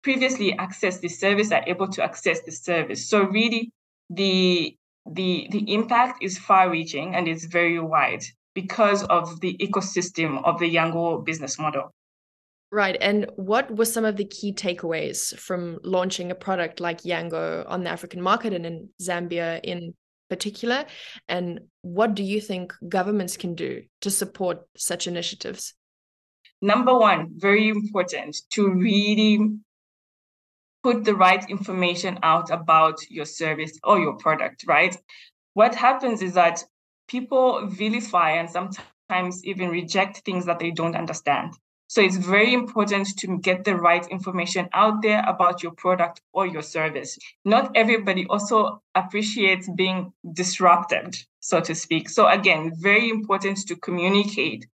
previously 0.02 0.52
accessed 0.52 1.00
the 1.00 1.08
service 1.08 1.52
are 1.52 1.64
able 1.66 1.88
to 1.88 2.02
access 2.02 2.42
the 2.42 2.52
service. 2.52 3.08
So 3.08 3.22
really 3.22 3.72
the 4.10 4.76
the 5.10 5.48
the 5.50 5.72
impact 5.72 6.22
is 6.22 6.38
far 6.38 6.70
reaching 6.70 7.14
and 7.14 7.26
it's 7.26 7.44
very 7.44 7.78
wide 7.78 8.24
because 8.54 9.02
of 9.04 9.40
the 9.40 9.56
ecosystem 9.58 10.44
of 10.44 10.58
the 10.58 10.72
Yango 10.72 11.24
business 11.24 11.58
model. 11.58 11.92
Right. 12.70 12.96
And 13.00 13.30
what 13.36 13.76
were 13.76 13.84
some 13.84 14.06
of 14.06 14.16
the 14.16 14.24
key 14.24 14.54
takeaways 14.54 15.36
from 15.38 15.78
launching 15.82 16.30
a 16.30 16.34
product 16.34 16.80
like 16.80 17.02
Yango 17.02 17.64
on 17.68 17.84
the 17.84 17.90
African 17.90 18.22
market 18.22 18.54
and 18.54 18.64
in 18.64 18.88
Zambia 19.00 19.60
in 19.62 19.94
particular? 20.30 20.86
And 21.28 21.60
what 21.82 22.14
do 22.14 22.22
you 22.22 22.40
think 22.40 22.72
governments 22.88 23.36
can 23.36 23.54
do 23.54 23.82
to 24.00 24.10
support 24.10 24.62
such 24.74 25.06
initiatives? 25.06 25.74
Number 26.62 26.96
one, 26.96 27.28
very 27.36 27.68
important 27.68 28.36
to 28.52 28.70
really 28.70 29.50
put 30.82 31.04
the 31.04 31.14
right 31.14 31.48
information 31.48 32.18
out 32.22 32.50
about 32.50 32.98
your 33.08 33.24
service 33.24 33.78
or 33.84 33.98
your 33.98 34.16
product, 34.16 34.64
right? 34.66 34.96
What 35.54 35.74
happens 35.74 36.22
is 36.22 36.34
that 36.34 36.64
people 37.08 37.66
vilify 37.66 38.32
and 38.32 38.50
sometimes 38.50 39.44
even 39.44 39.68
reject 39.68 40.22
things 40.24 40.46
that 40.46 40.58
they 40.58 40.70
don't 40.70 40.96
understand. 40.96 41.54
So 41.92 42.00
it's 42.00 42.16
very 42.16 42.54
important 42.54 43.18
to 43.18 43.38
get 43.38 43.64
the 43.64 43.76
right 43.76 44.06
information 44.08 44.66
out 44.72 45.02
there 45.02 45.22
about 45.28 45.62
your 45.62 45.72
product 45.72 46.22
or 46.32 46.46
your 46.46 46.62
service. 46.62 47.18
Not 47.44 47.70
everybody 47.74 48.24
also 48.30 48.82
appreciates 48.94 49.68
being 49.68 50.10
disrupted, 50.32 51.18
so 51.40 51.60
to 51.60 51.74
speak. 51.74 52.08
So 52.08 52.28
again, 52.28 52.72
very 52.80 53.10
important 53.10 53.58
to 53.68 53.76
communicate 53.76 54.66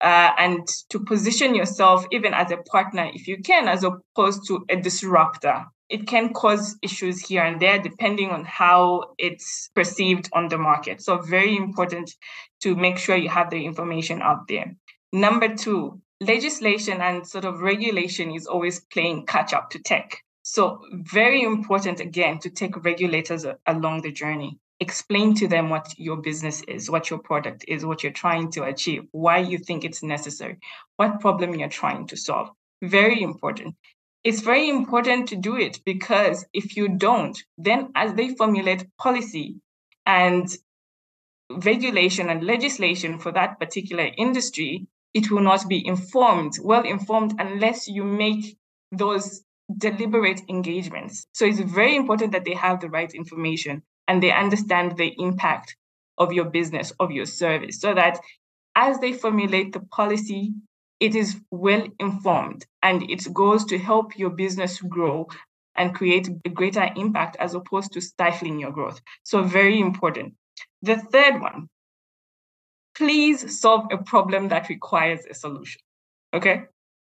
uh, 0.00 0.30
and 0.38 0.66
to 0.88 1.00
position 1.00 1.54
yourself 1.54 2.06
even 2.10 2.32
as 2.34 2.50
a 2.50 2.56
partner 2.56 3.10
if 3.12 3.28
you 3.28 3.38
can 3.42 3.68
as 3.68 3.84
opposed 3.84 4.46
to 4.46 4.64
a 4.70 4.76
disruptor. 4.76 5.64
It 5.88 6.06
can 6.06 6.32
cause 6.32 6.76
issues 6.82 7.20
here 7.20 7.42
and 7.42 7.60
there 7.60 7.78
depending 7.80 8.30
on 8.30 8.44
how 8.44 9.14
it's 9.18 9.70
perceived 9.74 10.30
on 10.32 10.48
the 10.48 10.56
market. 10.58 11.02
So 11.02 11.18
very 11.18 11.56
important 11.56 12.14
to 12.62 12.76
make 12.76 12.96
sure 12.96 13.16
you 13.16 13.28
have 13.28 13.50
the 13.50 13.64
information 13.64 14.22
out 14.22 14.46
there. 14.48 14.76
Number 15.12 15.54
two 15.56 16.00
legislation 16.20 17.00
and 17.00 17.26
sort 17.26 17.44
of 17.44 17.60
regulation 17.60 18.30
is 18.34 18.46
always 18.46 18.80
playing 18.92 19.26
catch 19.26 19.52
up 19.52 19.70
to 19.70 19.78
tech. 19.80 20.22
So 20.42 20.80
very 20.92 21.42
important 21.42 22.00
again 22.00 22.38
to 22.40 22.50
take 22.50 22.84
regulators 22.84 23.44
along 23.66 24.02
the 24.02 24.12
journey 24.12 24.58
explain 24.80 25.34
to 25.34 25.46
them 25.46 25.68
what 25.68 25.94
your 25.98 26.16
business 26.16 26.62
is, 26.62 26.90
what 26.90 27.10
your 27.10 27.18
product 27.18 27.64
is, 27.68 27.84
what 27.84 28.02
you're 28.02 28.12
trying 28.12 28.50
to 28.52 28.64
achieve, 28.64 29.04
why 29.12 29.38
you 29.38 29.58
think 29.58 29.84
it's 29.84 30.02
necessary, 30.02 30.58
what 30.96 31.20
problem 31.20 31.54
you're 31.54 31.68
trying 31.68 32.06
to 32.06 32.16
solve. 32.16 32.48
Very 32.82 33.22
important. 33.22 33.76
It's 34.24 34.40
very 34.40 34.68
important 34.68 35.28
to 35.28 35.36
do 35.36 35.56
it 35.56 35.80
because 35.84 36.46
if 36.52 36.76
you 36.76 36.88
don't, 36.88 37.38
then 37.58 37.90
as 37.94 38.14
they 38.14 38.34
formulate 38.34 38.86
policy 38.98 39.56
and 40.06 40.48
regulation 41.50 42.30
and 42.30 42.44
legislation 42.44 43.18
for 43.18 43.32
that 43.32 43.58
particular 43.60 44.08
industry, 44.16 44.86
it 45.12 45.30
will 45.30 45.42
not 45.42 45.68
be 45.68 45.86
informed, 45.86 46.54
well 46.62 46.84
informed, 46.84 47.34
unless 47.38 47.88
you 47.88 48.04
make 48.04 48.56
those 48.92 49.42
deliberate 49.76 50.42
engagements. 50.48 51.26
So 51.32 51.44
it's 51.44 51.60
very 51.60 51.96
important 51.96 52.32
that 52.32 52.44
they 52.44 52.54
have 52.54 52.80
the 52.80 52.88
right 52.88 53.12
information 53.12 53.82
and 54.08 54.22
they 54.22 54.32
understand 54.32 54.96
the 54.96 55.14
impact 55.18 55.76
of 56.18 56.32
your 56.32 56.44
business, 56.44 56.92
of 57.00 57.10
your 57.10 57.26
service, 57.26 57.80
so 57.80 57.94
that 57.94 58.18
as 58.74 58.98
they 59.00 59.12
formulate 59.12 59.72
the 59.72 59.80
policy, 59.80 60.52
it 61.00 61.14
is 61.14 61.40
well 61.50 61.86
informed 61.98 62.66
and 62.82 63.08
it 63.10 63.26
goes 63.32 63.64
to 63.64 63.78
help 63.78 64.18
your 64.18 64.30
business 64.30 64.80
grow 64.80 65.26
and 65.76 65.94
create 65.94 66.28
a 66.44 66.48
greater 66.50 66.88
impact 66.96 67.36
as 67.40 67.54
opposed 67.54 67.92
to 67.92 68.00
stifling 68.00 68.58
your 68.58 68.70
growth. 68.70 69.00
So, 69.22 69.42
very 69.42 69.80
important. 69.80 70.34
The 70.82 70.96
third 70.96 71.40
one, 71.40 71.68
please 72.94 73.60
solve 73.60 73.86
a 73.90 73.98
problem 73.98 74.48
that 74.48 74.68
requires 74.68 75.20
a 75.30 75.34
solution. 75.34 75.80
Okay? 76.34 76.64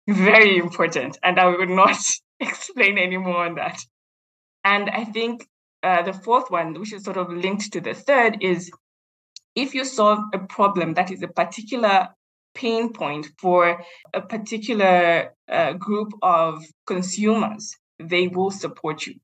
Very 0.08 0.58
important. 0.58 1.18
And 1.22 1.38
I 1.38 1.46
will 1.46 1.66
not 1.66 1.96
explain 2.40 2.98
any 2.98 3.16
more 3.16 3.46
on 3.46 3.54
that. 3.54 3.80
And 4.64 4.90
I 4.90 5.04
think 5.04 5.46
uh, 5.84 6.02
the 6.02 6.12
fourth 6.12 6.50
one, 6.50 6.72
which 6.80 6.92
is 6.92 7.04
sort 7.04 7.18
of 7.18 7.30
linked 7.30 7.72
to 7.72 7.80
the 7.80 7.94
third, 7.94 8.38
is 8.40 8.70
if 9.54 9.74
you 9.74 9.84
solve 9.84 10.18
a 10.32 10.38
problem 10.38 10.94
that 10.94 11.10
is 11.10 11.22
a 11.22 11.28
particular 11.28 12.08
pain 12.54 12.92
point 12.92 13.26
for 13.38 13.84
a 14.14 14.20
particular 14.20 15.34
uh, 15.48 15.72
group 15.74 16.12
of 16.22 16.64
consumers, 16.86 17.76
they 17.98 18.28
will 18.28 18.50
support 18.50 19.06
you. 19.06 19.14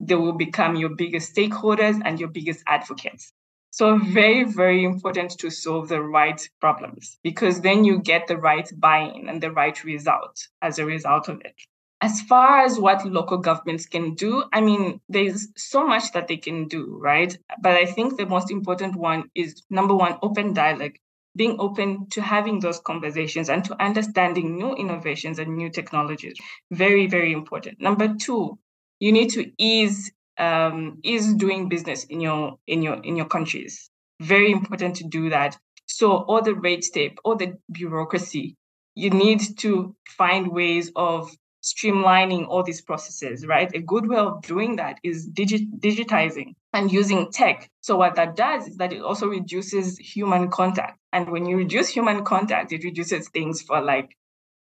They 0.00 0.14
will 0.14 0.32
become 0.32 0.76
your 0.76 0.90
biggest 0.90 1.34
stakeholders 1.34 2.00
and 2.04 2.20
your 2.20 2.28
biggest 2.28 2.62
advocates. 2.66 3.32
So, 3.72 3.98
very, 3.98 4.44
very 4.44 4.84
important 4.84 5.30
to 5.38 5.50
solve 5.50 5.88
the 5.88 6.02
right 6.02 6.40
problems 6.60 7.18
because 7.22 7.60
then 7.60 7.84
you 7.84 8.00
get 8.00 8.26
the 8.26 8.36
right 8.36 8.68
buy 8.76 9.12
in 9.14 9.28
and 9.28 9.40
the 9.40 9.52
right 9.52 9.82
result 9.84 10.48
as 10.60 10.78
a 10.78 10.84
result 10.84 11.28
of 11.28 11.40
it. 11.44 11.54
As 12.02 12.22
far 12.22 12.60
as 12.64 12.78
what 12.78 13.04
local 13.04 13.38
governments 13.38 13.86
can 13.86 14.14
do, 14.14 14.44
I 14.52 14.60
mean, 14.62 15.00
there's 15.08 15.48
so 15.56 15.86
much 15.86 16.12
that 16.12 16.28
they 16.28 16.38
can 16.38 16.66
do, 16.66 16.96
right? 16.98 17.36
But 17.60 17.72
I 17.72 17.84
think 17.84 18.16
the 18.16 18.26
most 18.26 18.50
important 18.50 18.96
one 18.96 19.30
is 19.34 19.62
number 19.68 19.94
one, 19.94 20.16
open 20.22 20.54
dialogue, 20.54 20.96
being 21.36 21.56
open 21.58 22.08
to 22.10 22.22
having 22.22 22.60
those 22.60 22.80
conversations 22.80 23.50
and 23.50 23.64
to 23.64 23.82
understanding 23.82 24.56
new 24.56 24.74
innovations 24.74 25.38
and 25.38 25.56
new 25.56 25.70
technologies. 25.70 26.36
Very, 26.70 27.06
very 27.06 27.32
important. 27.32 27.80
Number 27.80 28.14
two, 28.14 28.58
you 28.98 29.12
need 29.12 29.30
to 29.30 29.50
ease 29.58 30.10
um, 30.38 30.98
ease 31.02 31.34
doing 31.34 31.68
business 31.68 32.04
in 32.04 32.20
your 32.20 32.58
in 32.66 32.82
your 32.82 32.94
in 32.94 33.16
your 33.16 33.26
countries. 33.26 33.90
Very 34.20 34.50
important 34.50 34.96
to 34.96 35.04
do 35.04 35.30
that. 35.30 35.58
So 35.86 36.12
all 36.12 36.40
the 36.42 36.54
red 36.54 36.82
tape, 36.82 37.18
all 37.24 37.36
the 37.36 37.58
bureaucracy, 37.70 38.56
you 38.94 39.10
need 39.10 39.58
to 39.58 39.94
find 40.08 40.48
ways 40.48 40.90
of 40.96 41.30
streamlining 41.62 42.46
all 42.48 42.62
these 42.62 42.80
processes, 42.80 43.46
right? 43.46 43.70
A 43.74 43.80
good 43.80 44.08
way 44.08 44.16
of 44.16 44.42
doing 44.42 44.76
that 44.76 44.98
is 45.02 45.28
digi- 45.28 45.70
digitizing 45.78 46.54
and 46.72 46.90
using 46.92 47.30
tech. 47.30 47.68
So 47.80 47.96
what 47.96 48.14
that 48.16 48.36
does 48.36 48.68
is 48.68 48.76
that 48.76 48.92
it 48.92 49.02
also 49.02 49.26
reduces 49.28 49.98
human 49.98 50.50
contact. 50.50 50.98
And 51.12 51.30
when 51.30 51.46
you 51.46 51.56
reduce 51.56 51.88
human 51.88 52.24
contact, 52.24 52.72
it 52.72 52.84
reduces 52.84 53.28
things 53.28 53.62
for 53.62 53.80
like 53.80 54.16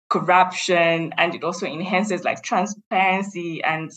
corruption 0.10 1.14
and 1.18 1.36
it 1.36 1.44
also 1.44 1.66
enhances 1.66 2.24
like 2.24 2.44
transparency 2.44 3.64
and 3.64 3.92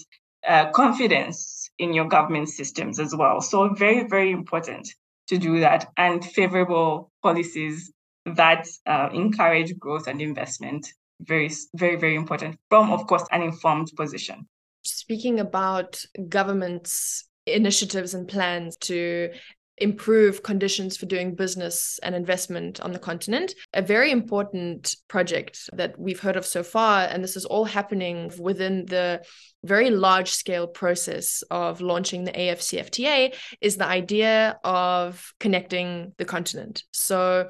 uh, 0.46 0.70
confidence 0.70 1.70
in 1.78 1.92
your 1.92 2.06
government 2.06 2.48
systems 2.48 3.00
as 3.00 3.14
well. 3.16 3.40
So 3.40 3.68
very, 3.74 4.06
very 4.06 4.30
important 4.30 4.88
to 5.28 5.38
do 5.38 5.60
that 5.60 5.90
and 5.96 6.24
favorable 6.24 7.10
policies 7.22 7.92
that 8.26 8.66
uh, 8.86 9.08
encourage 9.12 9.78
growth 9.78 10.06
and 10.06 10.20
investment 10.20 10.88
very, 11.26 11.50
very, 11.74 11.96
very 11.96 12.14
important 12.14 12.56
from, 12.68 12.92
of 12.92 13.06
course, 13.06 13.24
an 13.32 13.42
informed 13.42 13.90
position. 13.96 14.46
Speaking 14.84 15.40
about 15.40 16.04
government's 16.28 17.26
initiatives 17.46 18.14
and 18.14 18.28
plans 18.28 18.76
to 18.76 19.30
improve 19.78 20.42
conditions 20.42 20.96
for 20.96 21.06
doing 21.06 21.34
business 21.34 21.98
and 22.02 22.14
investment 22.14 22.80
on 22.80 22.92
the 22.92 22.98
continent. 22.98 23.54
A 23.72 23.82
very 23.82 24.12
important 24.12 24.94
project 25.08 25.68
that 25.72 25.98
we've 25.98 26.20
heard 26.20 26.36
of 26.36 26.46
so 26.46 26.62
far, 26.62 27.06
and 27.06 27.24
this 27.24 27.36
is 27.36 27.44
all 27.44 27.64
happening 27.64 28.30
within 28.38 28.86
the 28.86 29.24
very 29.64 29.90
large 29.90 30.30
scale 30.30 30.68
process 30.68 31.42
of 31.50 31.80
launching 31.80 32.24
the 32.24 32.32
AFCFTA, 32.32 33.34
is 33.60 33.76
the 33.76 33.86
idea 33.86 34.58
of 34.62 35.32
connecting 35.40 36.12
the 36.18 36.24
continent. 36.24 36.84
So 36.92 37.48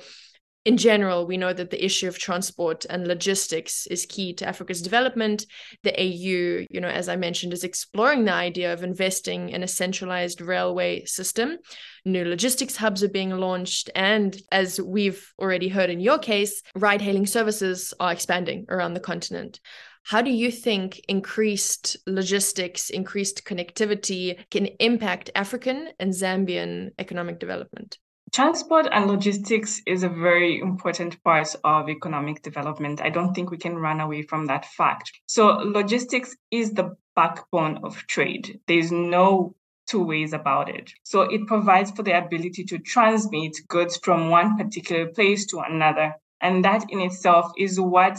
in 0.64 0.78
general, 0.78 1.26
we 1.26 1.36
know 1.36 1.52
that 1.52 1.70
the 1.70 1.84
issue 1.84 2.08
of 2.08 2.18
transport 2.18 2.86
and 2.88 3.06
logistics 3.06 3.86
is 3.86 4.06
key 4.06 4.32
to 4.34 4.48
Africa's 4.48 4.80
development. 4.80 5.44
The 5.82 5.92
AU, 5.92 6.66
you 6.70 6.80
know, 6.80 6.88
as 6.88 7.08
I 7.08 7.16
mentioned, 7.16 7.52
is 7.52 7.64
exploring 7.64 8.24
the 8.24 8.32
idea 8.32 8.72
of 8.72 8.82
investing 8.82 9.50
in 9.50 9.62
a 9.62 9.68
centralized 9.68 10.40
railway 10.40 11.04
system. 11.04 11.58
New 12.06 12.24
logistics 12.24 12.76
hubs 12.76 13.04
are 13.04 13.10
being 13.10 13.30
launched. 13.30 13.90
And 13.94 14.40
as 14.50 14.80
we've 14.80 15.32
already 15.38 15.68
heard 15.68 15.90
in 15.90 16.00
your 16.00 16.18
case, 16.18 16.62
ride 16.74 17.02
hailing 17.02 17.26
services 17.26 17.92
are 18.00 18.12
expanding 18.12 18.64
around 18.70 18.94
the 18.94 19.00
continent. 19.00 19.60
How 20.02 20.22
do 20.22 20.30
you 20.30 20.50
think 20.50 21.00
increased 21.08 21.96
logistics, 22.06 22.90
increased 22.90 23.44
connectivity 23.44 24.38
can 24.50 24.66
impact 24.78 25.30
African 25.34 25.88
and 25.98 26.12
Zambian 26.12 26.90
economic 26.98 27.38
development? 27.38 27.98
Transport 28.34 28.88
and 28.90 29.06
logistics 29.06 29.80
is 29.86 30.02
a 30.02 30.08
very 30.08 30.58
important 30.58 31.22
part 31.22 31.54
of 31.62 31.88
economic 31.88 32.42
development. 32.42 33.00
I 33.00 33.08
don't 33.08 33.32
think 33.32 33.52
we 33.52 33.58
can 33.58 33.78
run 33.78 34.00
away 34.00 34.22
from 34.22 34.46
that 34.46 34.64
fact. 34.64 35.12
So, 35.26 35.50
logistics 35.58 36.36
is 36.50 36.72
the 36.72 36.96
backbone 37.14 37.78
of 37.84 37.96
trade. 38.08 38.58
There's 38.66 38.90
no 38.90 39.54
two 39.86 40.04
ways 40.04 40.32
about 40.32 40.68
it. 40.68 40.90
So, 41.04 41.20
it 41.20 41.46
provides 41.46 41.92
for 41.92 42.02
the 42.02 42.18
ability 42.18 42.64
to 42.64 42.78
transmit 42.80 43.56
goods 43.68 44.00
from 44.02 44.30
one 44.30 44.58
particular 44.58 45.06
place 45.06 45.46
to 45.46 45.60
another. 45.60 46.16
And 46.40 46.64
that 46.64 46.86
in 46.90 46.98
itself 47.02 47.52
is 47.56 47.78
what 47.78 48.18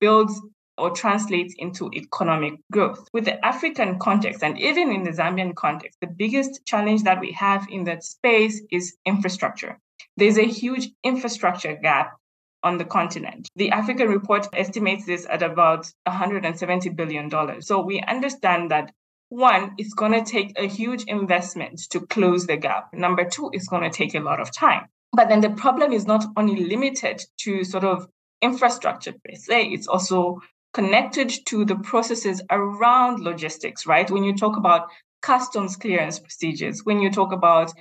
builds 0.00 0.40
or 0.78 0.90
translates 0.90 1.54
into 1.58 1.90
economic 1.92 2.54
growth. 2.70 3.08
With 3.12 3.24
the 3.24 3.44
African 3.44 3.98
context 3.98 4.42
and 4.42 4.58
even 4.58 4.90
in 4.90 5.04
the 5.04 5.10
Zambian 5.10 5.54
context, 5.54 5.98
the 6.00 6.06
biggest 6.06 6.64
challenge 6.64 7.02
that 7.04 7.20
we 7.20 7.32
have 7.32 7.66
in 7.70 7.84
that 7.84 8.04
space 8.04 8.62
is 8.70 8.96
infrastructure. 9.04 9.78
There's 10.16 10.38
a 10.38 10.44
huge 10.44 10.88
infrastructure 11.04 11.74
gap 11.74 12.16
on 12.62 12.78
the 12.78 12.84
continent. 12.84 13.48
The 13.56 13.70
African 13.70 14.08
report 14.08 14.48
estimates 14.52 15.06
this 15.06 15.26
at 15.28 15.42
about 15.42 15.90
$170 16.06 16.94
billion. 16.94 17.60
So 17.62 17.80
we 17.80 18.00
understand 18.00 18.70
that 18.70 18.92
one, 19.28 19.72
it's 19.78 19.94
going 19.94 20.12
to 20.12 20.30
take 20.30 20.58
a 20.58 20.68
huge 20.68 21.04
investment 21.04 21.80
to 21.90 22.00
close 22.00 22.46
the 22.46 22.56
gap. 22.56 22.92
Number 22.92 23.24
two, 23.24 23.50
it's 23.52 23.66
going 23.66 23.82
to 23.82 23.90
take 23.90 24.14
a 24.14 24.20
lot 24.20 24.40
of 24.40 24.52
time. 24.54 24.86
But 25.12 25.28
then 25.28 25.40
the 25.40 25.50
problem 25.50 25.92
is 25.92 26.06
not 26.06 26.24
only 26.36 26.64
limited 26.64 27.22
to 27.40 27.64
sort 27.64 27.84
of 27.84 28.06
infrastructure 28.40 29.12
per 29.12 29.34
se, 29.34 29.68
it's 29.68 29.86
also 29.86 30.40
connected 30.72 31.30
to 31.46 31.64
the 31.64 31.76
processes 31.76 32.42
around 32.50 33.20
logistics, 33.20 33.86
right? 33.86 34.10
When 34.10 34.24
you 34.24 34.34
talk 34.34 34.56
about 34.56 34.88
customs 35.20 35.76
clearance 35.76 36.18
procedures, 36.18 36.84
when 36.84 37.00
you 37.00 37.10
talk 37.10 37.32
about 37.32 37.72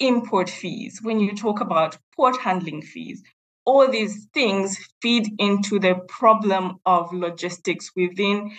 import 0.00 0.48
fees, 0.48 1.00
when 1.02 1.20
you 1.20 1.34
talk 1.34 1.60
about 1.60 1.98
port 2.16 2.36
handling 2.38 2.82
fees, 2.82 3.22
all 3.64 3.90
these 3.90 4.26
things 4.32 4.78
feed 5.02 5.28
into 5.38 5.78
the 5.78 5.94
problem 6.08 6.78
of 6.86 7.12
logistics 7.12 7.90
within 7.94 8.52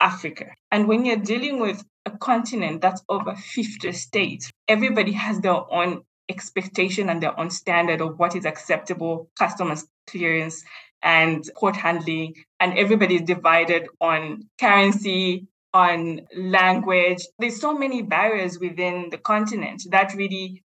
Africa. 0.00 0.46
And 0.70 0.88
when 0.88 1.04
you're 1.04 1.16
dealing 1.16 1.60
with 1.60 1.84
a 2.06 2.10
continent 2.12 2.80
that's 2.80 3.02
over 3.08 3.34
50 3.34 3.92
states, 3.92 4.50
everybody 4.68 5.12
has 5.12 5.40
their 5.40 5.72
own 5.72 6.02
expectation 6.28 7.08
and 7.08 7.22
their 7.22 7.38
own 7.38 7.50
standard 7.50 8.00
of 8.00 8.18
what 8.18 8.34
is 8.34 8.46
acceptable 8.46 9.28
customs 9.38 9.86
clearance 10.06 10.64
and 11.06 11.48
port 11.56 11.76
handling, 11.76 12.34
and 12.58 12.76
everybody 12.76 13.14
is 13.14 13.22
divided 13.22 13.86
on 14.00 14.42
currency, 14.60 15.46
on 15.72 16.20
language. 16.36 17.24
There's 17.38 17.60
so 17.60 17.78
many 17.78 18.02
barriers 18.02 18.58
within 18.58 19.10
the 19.10 19.18
continent 19.18 19.84
that 19.90 20.14
really 20.14 20.64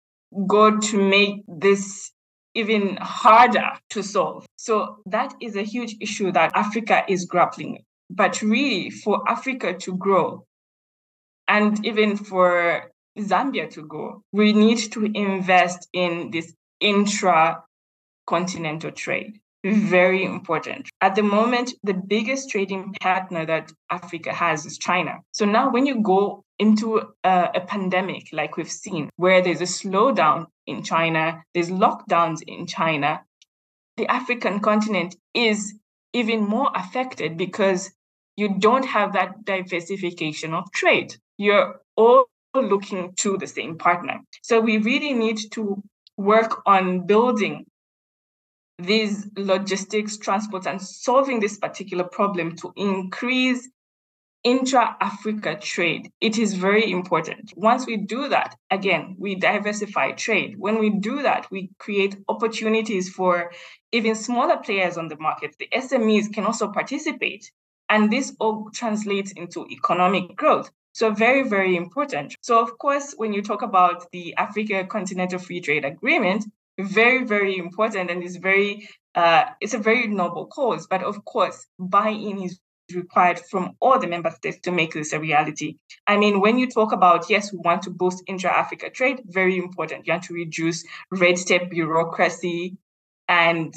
go 0.46 0.78
to 0.78 1.10
make 1.10 1.44
this 1.48 2.12
even 2.54 2.98
harder 2.98 3.72
to 3.92 4.04
solve. 4.04 4.46
So 4.58 4.98
that 5.06 5.34
is 5.42 5.56
a 5.56 5.64
huge 5.64 5.96
issue 6.02 6.34
that 6.34 6.52
Africa 6.54 7.06
is 7.08 7.24
grappling 7.26 7.72
with. 7.74 7.82
But 8.10 8.42
really, 8.42 8.90
for 8.90 9.28
Africa 9.30 9.74
to 9.74 9.96
grow, 9.96 10.46
and 11.48 11.84
even 11.86 12.18
for 12.18 12.92
Zambia 13.18 13.70
to 13.72 13.84
grow, 13.84 14.22
we 14.34 14.52
need 14.52 14.92
to 14.92 15.06
invest 15.06 15.88
in 15.94 16.32
this 16.32 16.54
intra 16.82 17.64
continental 18.28 18.92
trade 18.92 19.40
very 19.74 20.22
mm-hmm. 20.22 20.36
important. 20.36 20.90
At 21.02 21.16
the 21.16 21.24
moment, 21.24 21.74
the 21.84 21.94
biggest 21.94 22.50
trading 22.50 22.94
partner 23.02 23.46
that 23.46 23.72
Africa 23.90 24.32
has 24.34 24.66
is 24.66 24.78
China. 24.78 25.18
So 25.32 25.46
now, 25.46 25.72
when 25.72 25.86
you 25.86 26.02
go 26.02 26.44
into 26.60 27.02
a, 27.24 27.50
a, 27.56 27.62
pandemic 27.62 28.30
like 28.32 28.58
we've 28.58 28.72
seen, 28.72 29.10
where 29.18 29.42
there's 29.42 29.62
a 29.62 29.66
slowdown 29.66 30.48
in 30.68 30.84
China, 30.84 31.44
there's 31.54 31.70
lockdowns 31.70 32.42
in 32.48 32.68
China, 32.68 33.22
the 33.98 34.08
African 34.08 34.60
continent 34.60 35.16
is 35.34 35.74
even 36.14 36.42
more 36.44 36.72
affected 36.76 37.38
because 37.38 37.92
you 38.38 38.58
don't 38.60 38.86
have 38.86 39.14
that 39.14 39.44
diversification 39.46 40.54
of 40.54 40.72
trade. 40.72 41.16
You're 41.38 41.82
all 41.96 42.26
looking 42.54 43.14
to 43.18 43.38
the 43.38 43.48
same 43.48 43.78
partner. 43.78 44.22
So 44.42 44.62
we 44.62 44.78
really 44.78 45.14
need 45.14 45.40
to 45.52 45.82
work 46.18 46.62
on 46.66 47.06
building 47.06 47.66
these 48.80 49.28
logistics, 49.38 50.18
transport, 50.18 50.68
and 50.68 50.82
solving 50.82 51.40
this 51.40 51.58
particular 51.58 52.04
problem 52.04 52.56
to 52.58 52.74
increase 52.76 53.70
intra 54.46 54.96
Africa 55.02 55.58
trade. 55.60 56.12
It 56.22 56.38
is 56.38 56.54
very 56.54 56.92
important. 56.92 57.52
Once 57.56 57.88
we 57.88 57.98
do 57.98 58.30
that, 58.30 58.56
again, 58.70 59.16
we 59.18 59.36
diversify 59.36 60.12
trade. 60.12 60.56
When 60.60 60.80
we 60.80 60.92
do 60.92 61.24
that, 61.24 61.50
we 61.50 61.72
create 61.80 62.16
opportunities 62.30 63.10
for 63.10 63.52
even 63.92 64.14
smaller 64.14 64.58
players 64.58 64.98
on 64.98 65.08
the 65.08 65.18
market. 65.18 65.56
The 65.58 65.68
SMEs 65.74 66.32
can 66.32 66.46
also 66.46 66.72
participate. 66.72 67.52
And 67.90 68.12
this 68.12 68.36
all 68.40 68.70
translates 68.72 69.32
into 69.32 69.66
economic 69.68 70.36
growth. 70.36 70.70
So, 70.94 71.12
very, 71.12 71.48
very 71.48 71.76
important. 71.76 72.36
So, 72.42 72.62
of 72.62 72.78
course, 72.78 73.14
when 73.18 73.34
you 73.34 73.42
talk 73.42 73.64
about 73.64 74.10
the 74.12 74.34
Africa 74.36 74.86
Continental 74.86 75.40
Free 75.40 75.60
Trade 75.60 75.86
Agreement, 75.86 76.46
very 76.80 77.24
very 77.24 77.58
important 77.58 78.10
and 78.12 78.24
it's 78.24 78.38
very 78.38 78.88
uh, 79.16 79.46
it's 79.62 79.74
a 79.74 79.80
very 79.80 80.08
noble 80.08 80.46
cause. 80.48 80.88
But 80.88 81.04
of 81.04 81.24
course 81.26 81.66
buy-in 81.80 82.42
is 82.42 82.60
required 82.94 83.40
from 83.50 83.76
all 83.80 83.98
the 84.00 84.08
member 84.08 84.30
states 84.30 84.60
to 84.62 84.72
make 84.72 84.94
this 84.94 85.14
a 85.14 85.20
reality. 85.20 85.78
I 86.08 86.18
mean 86.18 86.42
when 86.42 86.58
you 86.60 86.70
talk 86.70 86.92
about 86.92 87.30
yes 87.30 87.52
we 87.52 87.60
want 87.60 87.84
to 87.84 87.90
boost 87.92 88.24
intra-africa 88.28 88.92
trade 88.92 89.22
very 89.26 89.58
important. 89.58 90.08
You 90.08 90.14
want 90.14 90.24
to 90.26 90.34
reduce 90.34 90.86
red 91.12 91.38
tape 91.38 91.70
bureaucracy 91.70 92.78
and 93.28 93.74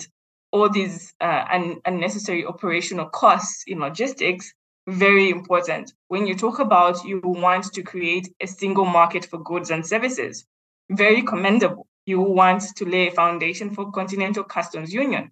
all 0.52 0.68
these 0.70 1.14
uh, 1.20 1.44
un- 1.52 1.80
unnecessary 1.84 2.44
operational 2.46 3.08
costs 3.08 3.64
in 3.66 3.80
logistics 3.80 4.52
very 4.88 5.28
important. 5.30 5.92
When 6.08 6.26
you 6.26 6.34
talk 6.34 6.58
about 6.58 7.04
you 7.04 7.20
want 7.22 7.64
to 7.74 7.82
create 7.82 8.28
a 8.40 8.46
single 8.46 8.86
market 8.86 9.26
for 9.26 9.38
goods 9.38 9.70
and 9.70 9.86
services 9.86 10.46
very 10.90 11.22
commendable 11.22 11.87
you 12.08 12.20
want 12.20 12.62
to 12.76 12.88
lay 12.88 13.08
a 13.08 13.12
foundation 13.12 13.70
for 13.74 13.92
Continental 13.92 14.42
Customs 14.42 14.94
Union. 14.94 15.30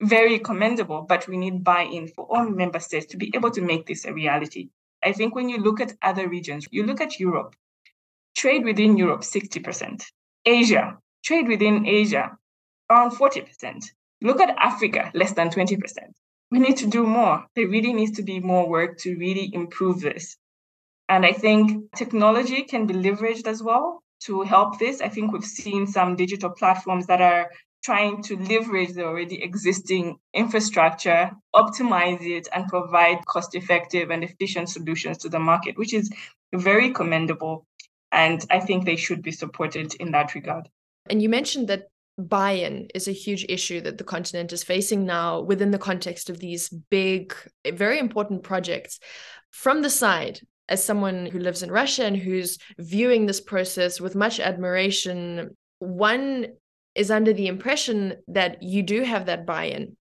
Very 0.00 0.38
commendable, 0.38 1.02
but 1.02 1.26
we 1.26 1.36
need 1.36 1.64
buy 1.64 1.82
in 1.82 2.06
for 2.06 2.24
all 2.30 2.48
member 2.48 2.78
states 2.78 3.06
to 3.06 3.16
be 3.16 3.32
able 3.34 3.50
to 3.50 3.60
make 3.60 3.84
this 3.86 4.04
a 4.04 4.12
reality. 4.12 4.68
I 5.02 5.12
think 5.12 5.34
when 5.34 5.48
you 5.48 5.58
look 5.58 5.80
at 5.80 5.96
other 6.00 6.28
regions, 6.28 6.68
you 6.70 6.84
look 6.84 7.00
at 7.00 7.18
Europe, 7.18 7.56
trade 8.36 8.64
within 8.64 8.96
Europe, 8.96 9.22
60%. 9.22 10.04
Asia, 10.44 10.98
trade 11.24 11.48
within 11.48 11.84
Asia, 11.84 12.38
around 12.88 13.10
40%. 13.10 13.84
Look 14.22 14.40
at 14.40 14.56
Africa, 14.56 15.10
less 15.14 15.32
than 15.32 15.50
20%. 15.50 15.80
We 16.52 16.60
need 16.60 16.76
to 16.76 16.86
do 16.86 17.06
more. 17.06 17.44
There 17.56 17.66
really 17.66 17.92
needs 17.92 18.12
to 18.18 18.22
be 18.22 18.38
more 18.38 18.68
work 18.68 18.98
to 18.98 19.16
really 19.16 19.52
improve 19.52 20.00
this. 20.00 20.36
And 21.08 21.26
I 21.26 21.32
think 21.32 21.92
technology 21.96 22.62
can 22.62 22.86
be 22.86 22.94
leveraged 22.94 23.48
as 23.48 23.62
well 23.62 24.02
to 24.20 24.42
help 24.42 24.78
this. 24.78 25.00
I 25.00 25.08
think 25.08 25.32
we've 25.32 25.44
seen 25.44 25.86
some 25.86 26.16
digital 26.16 26.50
platforms 26.50 27.06
that 27.06 27.20
are 27.20 27.50
trying 27.84 28.22
to 28.22 28.36
leverage 28.36 28.92
the 28.92 29.04
already 29.04 29.42
existing 29.42 30.18
infrastructure, 30.34 31.30
optimize 31.54 32.20
it, 32.20 32.48
and 32.52 32.66
provide 32.68 33.24
cost 33.26 33.54
effective 33.54 34.10
and 34.10 34.24
efficient 34.24 34.68
solutions 34.68 35.18
to 35.18 35.28
the 35.28 35.38
market, 35.38 35.78
which 35.78 35.94
is 35.94 36.10
very 36.52 36.90
commendable. 36.92 37.66
And 38.10 38.44
I 38.50 38.60
think 38.60 38.84
they 38.84 38.96
should 38.96 39.22
be 39.22 39.32
supported 39.32 39.94
in 39.94 40.12
that 40.12 40.34
regard. 40.34 40.68
And 41.08 41.22
you 41.22 41.28
mentioned 41.28 41.68
that 41.68 41.88
buy 42.18 42.52
in 42.52 42.88
is 42.94 43.06
a 43.06 43.12
huge 43.12 43.46
issue 43.48 43.80
that 43.82 43.96
the 43.96 44.04
continent 44.04 44.52
is 44.52 44.64
facing 44.64 45.06
now 45.06 45.40
within 45.40 45.70
the 45.70 45.78
context 45.78 46.28
of 46.28 46.40
these 46.40 46.68
big, 46.68 47.34
very 47.64 47.98
important 47.98 48.42
projects. 48.42 48.98
From 49.52 49.82
the 49.82 49.90
side, 49.90 50.40
as 50.68 50.84
someone 50.84 51.26
who 51.26 51.38
lives 51.38 51.62
in 51.62 51.70
Russia 51.70 52.04
and 52.04 52.16
who's 52.16 52.58
viewing 52.78 53.26
this 53.26 53.40
process 53.40 54.00
with 54.00 54.14
much 54.14 54.40
admiration, 54.40 55.56
one 55.78 56.48
is 56.94 57.10
under 57.10 57.32
the 57.32 57.46
impression 57.46 58.16
that 58.28 58.62
you 58.62 58.82
do 58.82 59.02
have 59.02 59.26
that 59.26 59.46
buy-in. 59.46 59.96